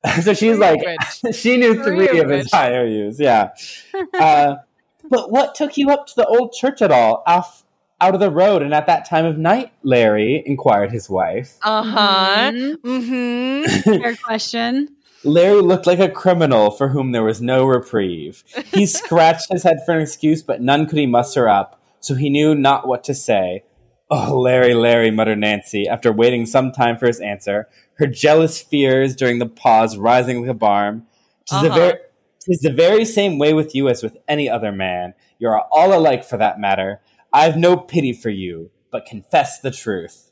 [0.23, 0.79] so she's Three like,
[1.33, 2.53] she knew Three three, of of his.
[2.53, 3.49] IOUs, yeah.
[4.13, 4.55] Uh,
[5.09, 7.65] but what took you up to the old church at all, off
[7.99, 10.41] out of the road, and at that time of night, Larry?
[10.45, 11.57] inquired his wife.
[11.63, 12.49] Uh-huh.
[12.53, 12.75] Mhm.
[12.77, 14.01] Mm-hmm.
[14.01, 14.95] Fair question.
[15.23, 18.43] Larry looked like a criminal for whom there was no reprieve.
[18.73, 22.29] He scratched his head for an excuse, but none could he muster up, so he
[22.29, 23.63] knew not what to say.
[24.09, 29.15] Oh, Larry, Larry, muttered Nancy, after waiting some time for his answer, her jealous fears
[29.15, 31.05] during the pause rising like a barm.
[31.49, 31.77] Tis, the, Uh-huh.
[31.79, 31.99] ver-
[32.45, 35.13] tis the very same way with you as with any other man.
[35.39, 36.99] You are all alike for that matter.
[37.31, 40.30] I've no pity for you, but confess the truth.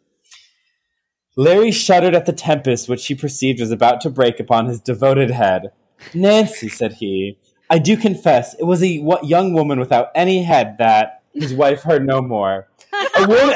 [1.40, 5.32] Larry shuddered at the tempest which he perceived was about to break upon his devoted
[5.32, 5.72] head.
[6.14, 7.38] Nancy, said he,
[7.70, 12.06] I do confess it was a young woman without any head that his wife heard
[12.06, 12.68] no more.
[13.18, 13.56] A woman,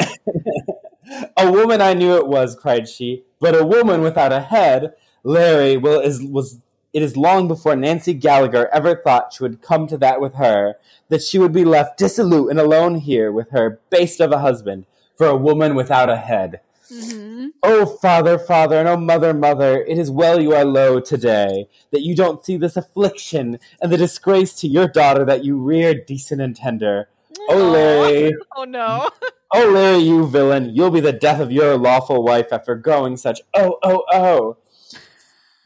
[1.38, 4.94] a woman I knew it was, cried she, but a woman without a head,
[5.26, 6.62] Larry, will is was.
[6.94, 10.76] It is long before Nancy Gallagher ever thought she would come to that with her,
[11.10, 14.86] that she would be left dissolute and alone here with her baste of a husband
[15.18, 16.62] for a woman without a head.
[16.92, 17.52] Mhm.
[17.64, 22.02] Oh, father, father, and oh, mother, mother, it is well you are low today, that
[22.02, 26.42] you don't see this affliction and the disgrace to your daughter that you reared decent
[26.42, 27.08] and tender.
[27.50, 29.10] Oh, Larry, Oh no.
[29.54, 33.42] oh, Larry, you villain, you'll be the death of your lawful wife after going such
[33.54, 34.58] oh, oh, oh.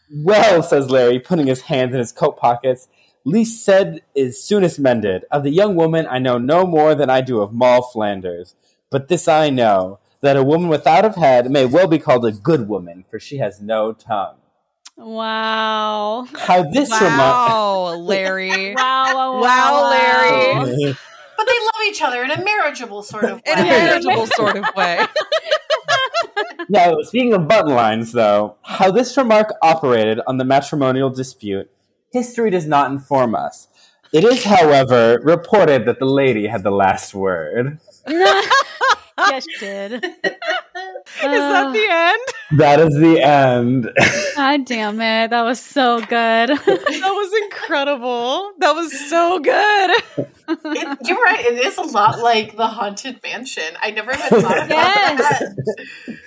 [0.10, 2.88] Well, says Larry, putting his hands in his coat pockets,
[3.26, 5.26] least said is soonest mended.
[5.32, 8.56] Of the young woman I know no more than I do of Moll Flanders.
[8.90, 12.32] But this I know, that a woman without a head may well be called a
[12.32, 14.38] good woman, for she has no tongue.
[14.98, 16.28] Wow.
[16.38, 18.74] How this reminds Wow, Larry.
[18.76, 20.96] Wow, wow, Wow, Larry.
[21.38, 23.44] But they love each other in a marriageable sort of way.
[23.46, 25.06] In a manageable sort of way.
[26.68, 31.70] Now, speaking of button lines, though, how this remark operated on the matrimonial dispute,
[32.12, 33.68] history does not inform us.
[34.12, 37.80] It is, however, reported that the lady had the last word.
[39.18, 39.94] Yes, you did.
[41.18, 42.60] Is that the end?
[42.60, 43.90] That is the end.
[44.36, 45.30] God damn it.
[45.32, 46.08] That was so good.
[46.98, 48.52] That was incredible.
[48.60, 50.28] That was so good.
[50.76, 51.46] It, you're right.
[51.46, 53.64] It is a lot like the haunted mansion.
[53.82, 55.40] I never had thought about Yes.
[55.40, 56.18] that.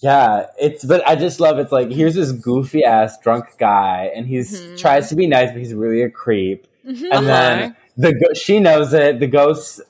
[0.00, 4.26] yeah, it's but I just love it's like here's this goofy ass drunk guy, and
[4.26, 4.78] he's Mhm.
[4.78, 6.66] tries to be nice, but he's really a creep.
[6.86, 7.08] Mhm.
[7.12, 7.72] And then Uh-huh.
[7.96, 9.20] the go- she knows it.
[9.20, 9.80] The ghosts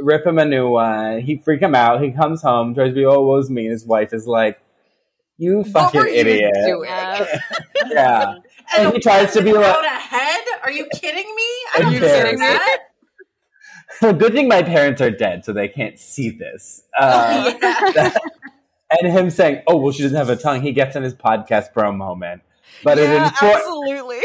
[0.00, 1.20] rip him a new one.
[1.20, 2.02] He freak him out.
[2.02, 3.62] He comes home, tries to be oh woe's me.
[3.64, 4.60] And his wife is like,
[5.36, 6.88] "You What fucking were you idiot." doing?
[6.88, 7.38] Yeah.
[7.90, 8.34] Yeah.
[8.34, 8.42] And
[8.86, 10.40] And he tries to be like- without a head?
[10.62, 11.42] Are you kidding me?
[11.74, 12.78] I don't you deserve kidding that.
[14.00, 16.82] So good thing my parents are dead, so they can't see this.
[16.98, 18.14] Uh, yeah.
[19.00, 21.72] and him saying, "Oh well, she doesn't have a tongue." He gets in his podcast
[21.72, 22.42] bro moment,
[22.84, 24.20] but it, yeah, infor- absolutely.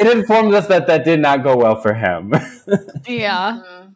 [0.00, 2.32] it informs us that that did not go well for him.
[3.06, 3.62] Yeah.
[3.64, 3.94] Mhm.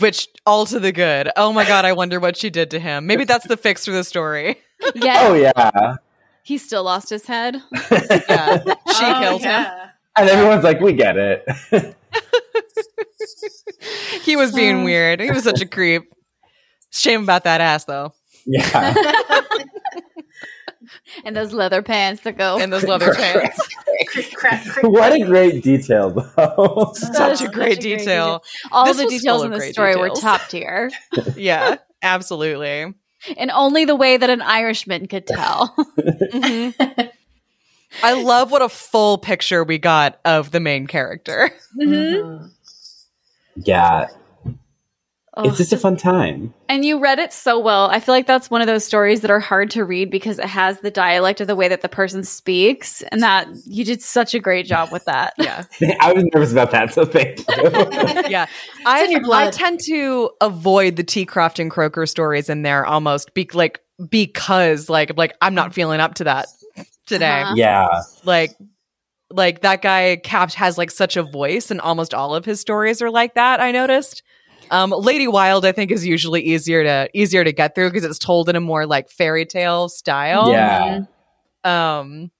[0.00, 1.30] Which all to the good.
[1.36, 3.06] Oh my god, I wonder what she did to him.
[3.06, 4.56] Maybe that's the fix for the story.
[4.94, 5.26] Yeah.
[5.28, 5.96] oh yeah,
[6.42, 7.62] He still lost his head.
[7.90, 8.62] Yeah.
[8.64, 9.66] She Oh, killed him.
[10.16, 11.44] and everyone's like, "We get it."
[14.22, 14.84] He was being Uh.
[14.84, 15.20] weird.
[15.20, 16.12] He was such a creep.
[16.90, 18.12] Shame about that ass though.
[18.46, 18.94] Yeah.
[21.24, 22.58] and those leather pants that go.
[22.58, 23.68] And those leather pants.
[24.08, 26.92] Crick, crack, crick, what a great detail, though.
[27.00, 28.42] That Such is a great detail.
[28.70, 30.90] All This the details in of the great story were top tier,
[31.36, 32.94] Yeah, absolutely.
[33.36, 35.74] and only the way that an Irishman could tell.
[35.98, 37.10] Mhm.
[38.02, 41.50] I love what a full picture we got of the main character.
[41.80, 42.50] Mhm.
[43.56, 44.06] yeah.
[45.34, 45.46] Ugh.
[45.46, 46.52] It's just a fun time.
[46.68, 47.88] And you read it so well.
[47.88, 50.44] I feel like that's one of those stories that are hard to read because it
[50.44, 54.34] has the dialect of the way that the person speaks, and that you did such
[54.34, 55.34] a great job with that.
[55.42, 55.64] Yeah,
[56.00, 57.44] I was nervous about that, so thank you.
[58.30, 58.46] yeah.
[58.86, 61.26] I I tend to avoid the T.
[61.26, 66.14] Crofton Croker stories in there almost be like because like like I'm not feeling up
[66.14, 66.46] to that
[67.06, 67.42] today.
[67.42, 67.54] Uh-huh.
[67.56, 67.88] yeah.
[68.24, 68.52] Like
[69.30, 73.02] like that guy Capt has like such a voice, and almost all of his stories
[73.02, 73.60] are like that.
[73.60, 74.22] I noticed.
[74.72, 78.18] Um, Lady Wilde, I think, is usually easier to easier to get through because it's
[78.18, 80.50] told in a more like fairy tale style.
[80.50, 81.00] Yeah.
[81.62, 82.30] Um,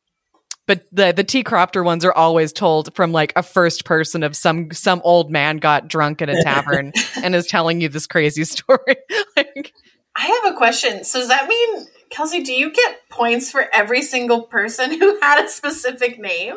[0.67, 4.35] but the the T Cropter ones are always told from like a first person of
[4.35, 8.45] some some old man got drunk in a tavern and is telling you this crazy
[8.47, 8.97] story.
[9.37, 9.75] like,
[10.17, 11.05] I have a question.
[11.05, 15.45] So does that mean, Kelsey, do you get points for every single person who had
[15.45, 16.57] a specific name?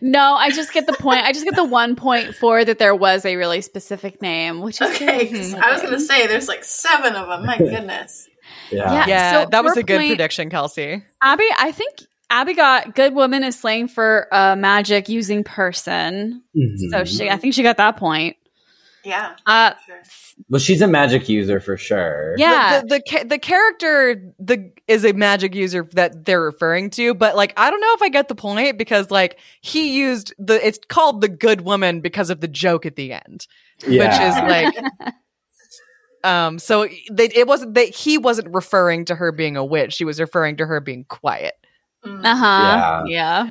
[0.00, 1.24] No, I just get the point.
[1.24, 4.80] I just get the one point for that there was a really specific name, which
[4.80, 7.44] is Okay, 'cause I was going to say there's like seven of them.
[7.46, 8.28] My goodness.
[8.70, 8.92] Yeah.
[8.92, 9.04] Yeah.
[9.06, 11.02] yeah, So that was a good point- prediction, Kelsey.
[11.22, 11.46] Abby.
[11.58, 11.98] I think
[12.30, 16.90] Abby got good woman is slang for a magic using person, Mhm.
[16.90, 17.28] so she.
[17.30, 18.36] I think she got that point.
[19.06, 19.36] Yeah.
[19.46, 20.02] Uh, Sure.
[20.48, 22.34] well, she's a magic user for sure.
[22.38, 27.14] yeah, the the, the, the character the is a magic user that they're referring to,
[27.14, 30.64] but like I don't know if I get the point because like he used the
[30.66, 33.46] it's called the good woman because of the joke at the end.
[33.86, 34.08] Yeah.
[34.08, 34.74] which is
[35.06, 35.14] like
[36.24, 40.04] um so they, it wasn't that he wasn't referring to her being a witch She
[40.04, 41.54] was referring to her being quiet
[42.04, 42.24] Mm.
[42.24, 43.02] Uh huh.
[43.08, 43.50] Yeah.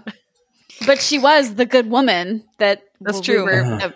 [0.86, 3.44] But she was the good woman that That's we true.
[3.44, 3.96] were- that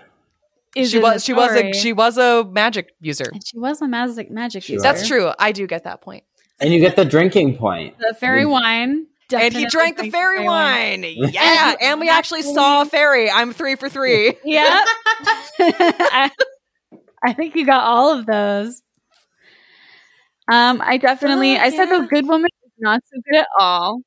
[0.75, 3.87] is she was she was a she was a magic user And she was a
[3.87, 4.83] magic magic She user.
[4.83, 6.23] that's true i do get that point.
[6.23, 6.23] point
[6.61, 7.95] and you get the drinking point.
[7.99, 9.07] The fairy wine.
[9.33, 13.53] and he drank the drank fairy wine yeah and we actually saw a fairy i'm
[13.53, 14.83] three for three Yep.
[15.59, 16.31] I,
[17.23, 18.81] I think you got all of those.
[20.51, 21.57] Um, I definitely.
[21.57, 24.01] Oh, I said the good woman is not so good at all.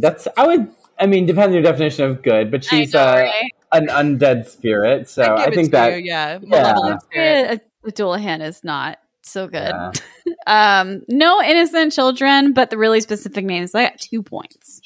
[0.00, 0.68] That's I would.
[0.98, 3.50] I mean, depends on your definition of good, but she's I know, uh, right?
[3.76, 7.44] An undead spirit, so I, I, give it think to that you, yeah malevolent spirit.
[7.50, 9.72] Yeah, the Dullahan is not so good.
[9.74, 9.92] yeah.
[10.48, 13.74] Um, no innocent children, but the really specific names.
[13.74, 14.80] I got two points.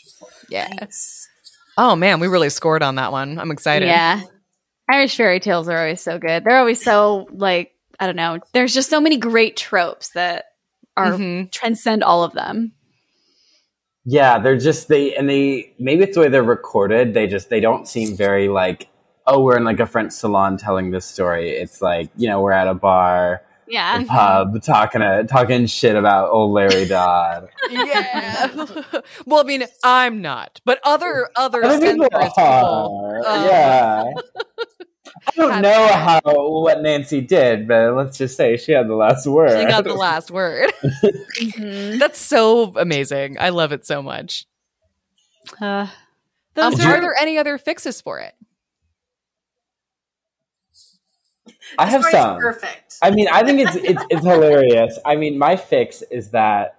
[0.49, 0.71] Yes.
[0.81, 1.29] Nice.
[1.77, 4.21] oh man we really scored on that one i'm excited Yeah.
[4.91, 6.43] Irish fairy tales are always so good.
[6.45, 8.39] They're always so like I don't know.
[8.53, 10.47] There's just so many great tropes that
[10.97, 11.51] are Mhm.
[11.53, 12.73] transcend all of them.
[14.05, 17.15] Yeah, they're just they and they maybe it's the way they're recorded.
[17.15, 18.89] They just they don't seem very like
[19.27, 21.51] oh we're in like a French salon telling this story.
[21.51, 24.01] It's like you know we're at a bar, Yeah.
[24.01, 27.49] a pub, talking a, talking shit about old Larry Dodd.
[27.71, 28.49] yeah
[29.27, 34.05] well i mean i'm not but other other Other people centrist are, people uh, yeah.
[35.27, 36.21] I don't have- know how
[36.61, 39.59] what Nancy did, but let's just say she had the last word.
[39.61, 40.71] she got the last word
[41.41, 41.99] Mhm.
[41.99, 43.37] That's so amazing.
[43.41, 44.47] I love it so much.
[45.61, 45.65] Uh,
[46.57, 48.35] Um, those are are there any other fixes for it?
[51.79, 52.39] I have some.
[52.41, 52.97] Perfect.
[53.03, 54.99] I mean, I think it's it's it's hilarious.
[55.05, 56.77] I mean, my fix is that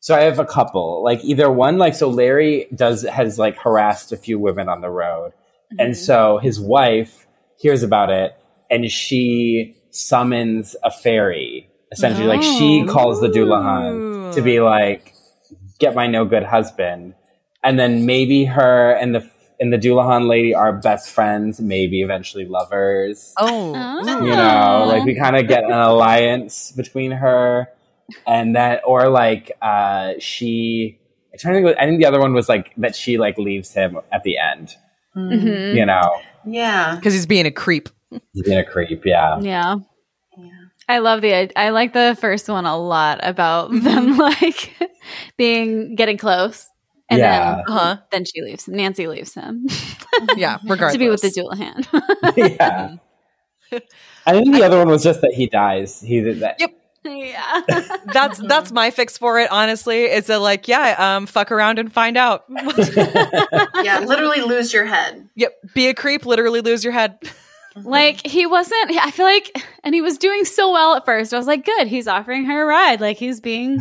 [0.00, 1.02] so I have a couple.
[1.02, 4.90] Like either one, like so Larry does has like harassed a few women on the
[4.90, 5.32] road,
[5.78, 7.26] and so his wife
[7.58, 8.34] hears about it,
[8.70, 11.68] and she summons a fairy.
[11.92, 12.92] Essentially, like she Oh.
[12.92, 15.12] calls the Dullahan to be like,
[15.78, 17.14] "Get my no good husband,"
[17.64, 19.28] and then maybe her and the
[19.60, 24.24] and the Dullahan lady are best friends, maybe eventually lovers Oh, Oh.
[24.24, 27.66] you know like we kind of get an alliance between her
[28.26, 30.96] and that or like uh she
[31.32, 33.74] i'm trying to think i think the other one was like that she like leaves
[33.74, 34.76] him at the end
[35.18, 35.74] Mhm.
[35.74, 36.94] you know Yeah.
[36.96, 37.88] because he's being a creep.
[38.32, 39.76] he's being a creep yeah Yeah.
[40.36, 40.50] Yeah.
[40.88, 43.84] I love the I like the first one a lot about Mm-hmm.
[43.84, 44.74] them like
[45.36, 46.68] being getting close.
[47.10, 47.54] And Yeah.
[47.56, 47.96] then Uh-huh.
[48.12, 48.76] then she leaves him.
[48.76, 49.66] Nancy leaves him
[50.36, 50.92] Yeah, regardless.
[50.94, 51.76] to be with the Dullahan.
[52.36, 52.96] yeah
[54.26, 56.70] i think the other one was just that he dies he did that Yep.
[57.08, 57.60] Yeah.
[58.12, 59.50] That's that's my fix for it.
[59.50, 62.44] Honestly, it's a like, yeah, um, fuck around and find out.
[63.82, 64.00] Yeah.
[64.00, 65.28] Literally lose your head.
[65.34, 66.26] yep, be a creep.
[66.26, 67.18] Literally lose your head.
[67.84, 68.90] Like he wasn't.
[68.96, 71.32] I feel like, and he was doing so well at first.
[71.32, 71.86] I was like, good.
[71.86, 73.00] He's offering her a ride.
[73.00, 73.78] Like he's being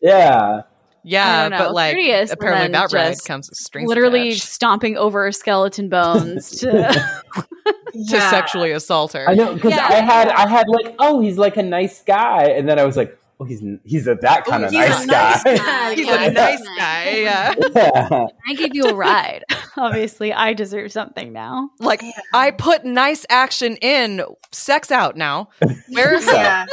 [0.00, 0.62] Yeah.
[1.06, 4.28] Yeah, don't know, but like courteous, and apparently then that ride comes with strings literally
[4.30, 6.66] attached stomping over skeleton bones to.
[7.64, 8.30] to Yeah.
[8.30, 9.28] sexually assault her.
[9.28, 9.86] I know because Yeah.
[9.88, 12.96] I had I had like oh he's like a nice guy and then I was
[12.96, 15.56] like oh he's he's a that oh, kind of he's a nice, nice guy.
[15.56, 15.94] guy.
[15.94, 16.24] He's Yeah.
[16.24, 17.10] a nice guy.
[17.16, 17.54] Yeah.
[17.74, 18.26] yeah.
[18.48, 19.44] I give you a ride.
[19.76, 21.70] Obviously, I deserve something now.
[21.78, 22.02] Like
[22.34, 24.22] I put nice action in,
[24.52, 25.48] sex out now.
[25.88, 26.66] Where's yeah.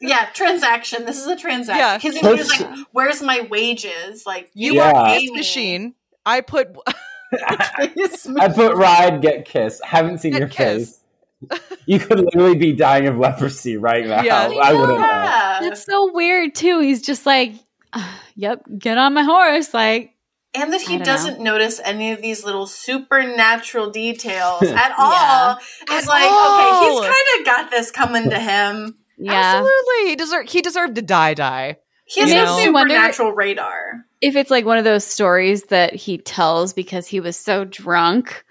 [0.00, 1.04] Yeah, transaction.
[1.06, 1.78] This is a transaction.
[1.80, 1.96] Yeah.
[1.98, 4.92] Because he was like, "Where's my wages?" Like you Yeah.
[4.92, 5.94] are a machine?
[6.24, 6.76] I put
[7.32, 9.80] I put ride get kiss.
[9.84, 10.90] Haven't seen Get your kiss.
[10.90, 11.60] face.
[11.86, 14.22] You could literally be dying of leprosy right now.
[14.22, 14.48] Yeah.
[14.62, 15.06] I wouldn't know.
[15.06, 15.60] Yeah.
[15.62, 16.80] That's so weird too.
[16.80, 17.52] He's just like,
[17.94, 20.14] "Ah, "Yep, get on my horse." Like,
[20.54, 24.94] And that he don't doesn't notice any of these little supernatural details at Yeah.
[24.98, 25.58] all.
[25.82, 26.68] It's At like, all.
[26.82, 28.98] okay, he's kind of got this coming to him.
[29.18, 29.32] Yeah.
[29.56, 31.76] absolutely he deserved he deserved to die die.
[32.06, 34.04] He has It a makes me wonder- supernatural radar.
[34.20, 38.44] If it's like one of those stories that he tells because he was so drunk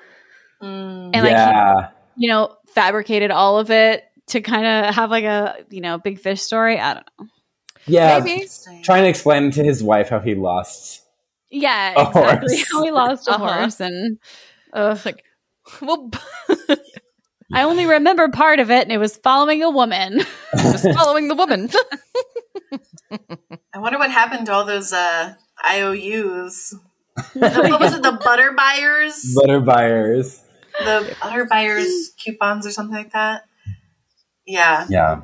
[0.62, 1.12] Mm.
[1.14, 5.58] and like he, you know fabricated all of it to kind of have like a
[5.70, 6.80] you know big fish story.
[6.80, 7.28] I don't know.
[7.86, 8.20] yeah.
[8.20, 8.48] Maybe.
[8.84, 11.04] Trying to explain to his wife how he lost.
[11.52, 12.58] Yeah, A exactly.
[12.58, 12.72] horse.
[12.72, 13.54] How he lost a Uh-huh.
[13.54, 14.18] horse and.
[14.74, 15.00] Ugh.
[15.06, 15.24] Like
[15.82, 16.10] well
[17.54, 20.22] I only remember part of it, and it was following a woman.
[20.58, 21.70] just following the woman.
[23.74, 25.34] I wonder what happened to all those uh,
[25.68, 26.76] IOUs.
[27.34, 28.04] The- what was it?
[28.04, 29.34] The butter buyers?
[29.36, 30.44] Butter buyers.
[30.80, 33.44] the butter buyers coupons or something like that.
[34.46, 34.86] Yeah.
[34.90, 35.22] Yeah.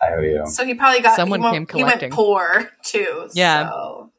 [0.00, 0.44] I owe you.
[0.46, 3.28] So he probably got Someone he went, came He went poor too.
[3.34, 3.68] Yeah.
[3.68, 4.12] So.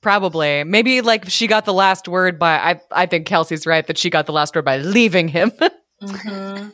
[0.00, 0.64] Probably.
[0.64, 4.10] Maybe like she got the last word by I I think Kelsey's right that she
[4.10, 5.52] got the last word by leaving him.
[6.02, 6.72] Mhm.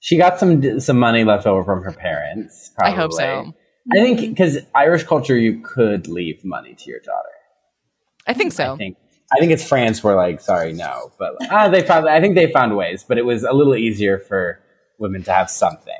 [0.00, 2.70] She got some some money left over from her parents.
[2.78, 3.52] I hope so.
[3.92, 7.28] I think because Irish culture, you could leave money to your daughter.
[8.26, 8.74] I think so.
[8.74, 8.96] I think
[9.32, 12.08] I think it's France where like, sorry, no, but like, ah, they found.
[12.08, 14.60] I think they found ways, but it was a little easier for
[14.98, 15.94] women to have something.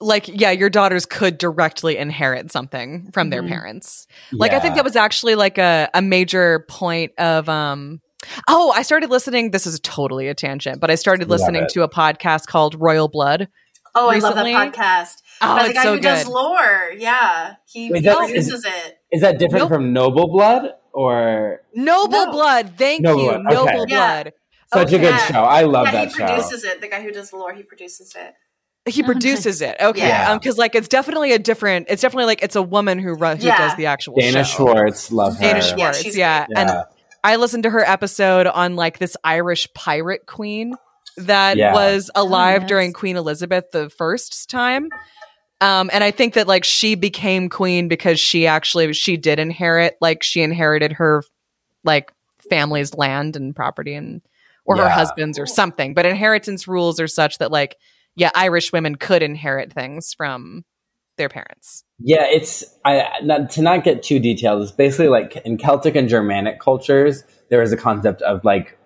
[0.00, 3.48] like yeah your daughters could directly inherit something from their Mhm.
[3.50, 8.00] parents like i think that was actually like a, a major point of um
[8.48, 11.88] oh i started listening this is totally a tangent but i started listening to a
[11.88, 13.48] podcast called royal blood
[13.94, 15.16] Oh, Recently- I love that podcast.
[15.42, 16.92] Oh, By the it's guy so who does lore.
[16.96, 17.56] Yeah.
[17.66, 18.98] He, Wait, he that- produces it.
[19.12, 19.68] Is that different Nope.
[19.68, 22.32] from Noble Blood or noble No.
[22.32, 23.54] blood thank Noble you Blood, okay.
[23.54, 24.22] noble Yeah.
[24.22, 24.32] blood
[24.72, 25.42] such a good show?
[25.42, 26.26] I love yeah, that he show.
[26.26, 26.80] produces it.
[26.80, 28.32] The guy who does the lore, he produces it.
[28.90, 30.32] he produces it okay Yeah.
[30.32, 33.36] um because like it's definitely a different it's definitely like it's a woman who run
[33.36, 33.58] who Yeah.
[33.58, 34.56] does the actual Dana show.
[34.64, 35.40] Schwartz, love her.
[35.42, 36.46] Dana Schwartz, she's yeah.
[36.48, 36.60] Yeah.
[36.60, 36.84] And
[37.24, 40.74] I listened to her episode on like this Irish pirate queen
[41.16, 41.72] that Yeah.
[41.72, 42.68] was alive yes.
[42.68, 44.88] during Queen Elizabeth the first time.
[45.60, 49.96] Um, and I think that like she became queen because she actually she did inherit
[50.00, 51.22] like she inherited her
[51.84, 52.12] like
[52.50, 54.22] family's land and property and
[54.64, 55.94] or her husband's or something.
[55.94, 57.76] But inheritance rules are such that like
[58.16, 60.64] yeah, Irish women could inherit things from
[61.16, 61.84] their parents.
[61.98, 64.62] Yeah, it's I not, to not get too detailed.
[64.62, 68.78] It's basically like in Celtic and Germanic cultures, there is a concept of like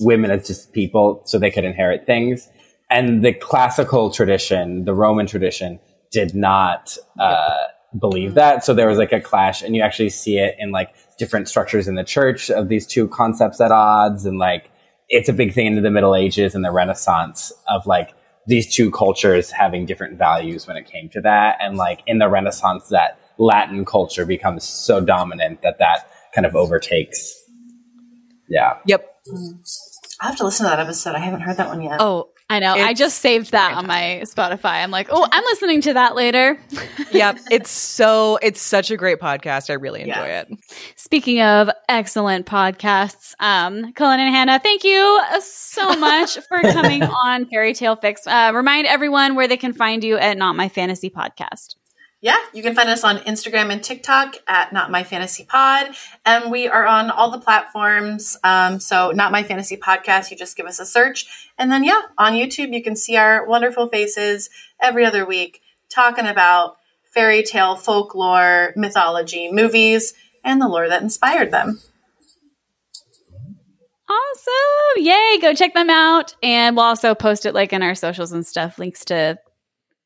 [0.00, 2.48] women as just people, so they could inherit things.
[2.90, 7.56] And the classical tradition, the Roman tradition, did not uh,
[7.98, 8.64] believe that.
[8.64, 11.88] So there was like a clash, and you actually see it in like different structures
[11.88, 14.70] in the church of these two concepts at odds, and like
[15.08, 18.14] it's a big thing into the Middle Ages and the Renaissance of like
[18.46, 21.56] these two cultures having different values when it came to that.
[21.60, 26.54] And like in the Renaissance, that Latin culture becomes so dominant that that kind of
[26.54, 27.34] overtakes.
[28.48, 28.78] Yeah.
[28.86, 29.08] Yep.
[29.32, 29.58] Mm.
[30.20, 31.14] I'll have to listen to that episode.
[31.14, 32.00] I haven't heard that one yet.
[32.00, 32.74] Oh, I know.
[32.74, 34.82] I just saved that on my Spotify.
[34.82, 36.58] I'm like, oh, I'm listening to that later.
[37.10, 37.38] yep.
[37.50, 39.70] It's so it's such a great podcast.
[39.70, 40.46] I really enjoy Yes.
[40.50, 40.58] it.
[40.96, 47.46] Speaking of excellent podcasts, um, Cullen and Hannah, thank you so much for coming on
[47.46, 48.26] Fairy Tale Fix.
[48.26, 51.76] Uh, remind everyone where they can find you at Not My Fantasy Podcast.
[52.24, 55.94] Yeah, you can find us on Instagram and TikTok at Not My Fantasy Pod,
[56.24, 58.38] and we are on all the platforms.
[58.42, 62.00] Um, so, Not My Fantasy Podcast, you just give us a search, and then yeah,
[62.16, 64.48] on YouTube you can see our wonderful faces
[64.80, 65.60] every other week
[65.90, 66.78] talking about
[67.12, 71.78] fairy tale, folklore, mythology, movies, and the lore that inspired them.
[74.08, 75.04] Awesome.
[75.04, 75.38] Yay.
[75.42, 76.34] Go check them out.
[76.42, 79.38] And we'll also post it like in our socials and stuff, links to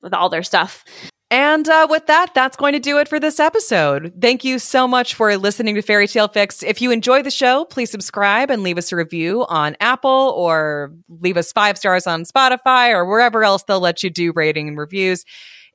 [0.02, 0.84] with all their stuff.
[1.30, 4.14] And uh, with that, that's going to do it for this episode.
[4.18, 6.62] Thank you so much for listening to Fairy Tale Fix.
[6.62, 10.94] If you enjoy the show, please subscribe and leave us a review on Apple or
[11.20, 14.78] leave us five stars on Spotify or wherever else they'll let you do rating and
[14.78, 15.26] reviews.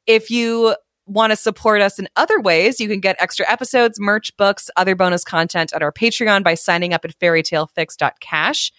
[0.08, 0.76] If you
[1.06, 4.96] want to support us in other ways, you can get extra episodes, merch, books, other
[4.96, 8.72] bonus content at our Patreon by signing up at fairytalefix.cash.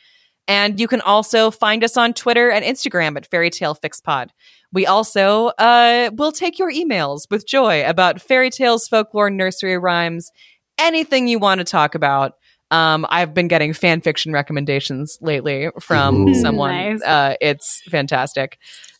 [0.46, 4.32] And you can also find us on Twitter and Instagram at Fairytale Fix Pod.
[4.74, 10.30] We also uh, will take your emails with joy about fairy tales, folklore, nursery rhymes,
[10.78, 12.32] anything you want to talk about.
[12.72, 16.34] Um, I've been getting fan fiction recommendations lately from Ooh.
[16.34, 16.72] someone.
[16.72, 17.02] Nice.
[17.02, 18.58] Uh, it's fantastic.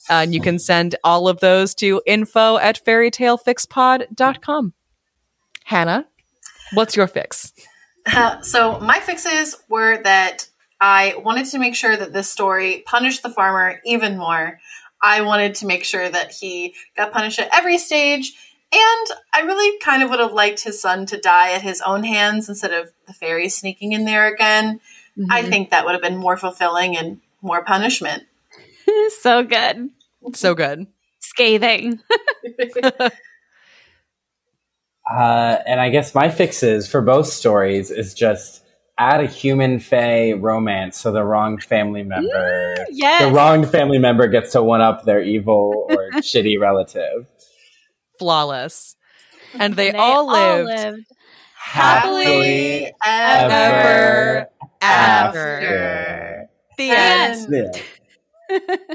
[0.08, 4.74] Uh, and you can send all of those to info at fairytalefixpod.com.
[5.64, 6.06] Hannah,
[6.74, 7.52] what's your fix?
[8.06, 10.46] Uh, so my fixes were that
[10.80, 14.60] I wanted to make sure that this story punished the farmer even more.
[15.04, 18.32] I wanted to make sure that he got punished at every stage.
[18.72, 22.02] And I really kind of would have liked his son to die at his own
[22.02, 24.80] hands instead of the fairies sneaking in there again.
[25.30, 28.24] I think that would have been more fulfilling and more punishment.
[29.20, 29.90] so good.
[30.32, 30.86] So good.
[31.20, 32.00] Scathing.
[35.06, 38.63] Uh, and I guess my fixes for both stories is just
[38.98, 43.22] add a human fae romance so the wrong family mm, member, yes.
[43.22, 47.26] the wronged family member gets to one up their evil or shitty relative.
[48.18, 48.96] Flawless.
[49.58, 51.04] And they, They all lived
[51.56, 54.48] Happily ever ever
[54.80, 55.40] after.
[55.60, 56.48] after.
[56.76, 57.46] The Yes.
[57.48, 57.82] end.
[58.50, 58.58] Yeah.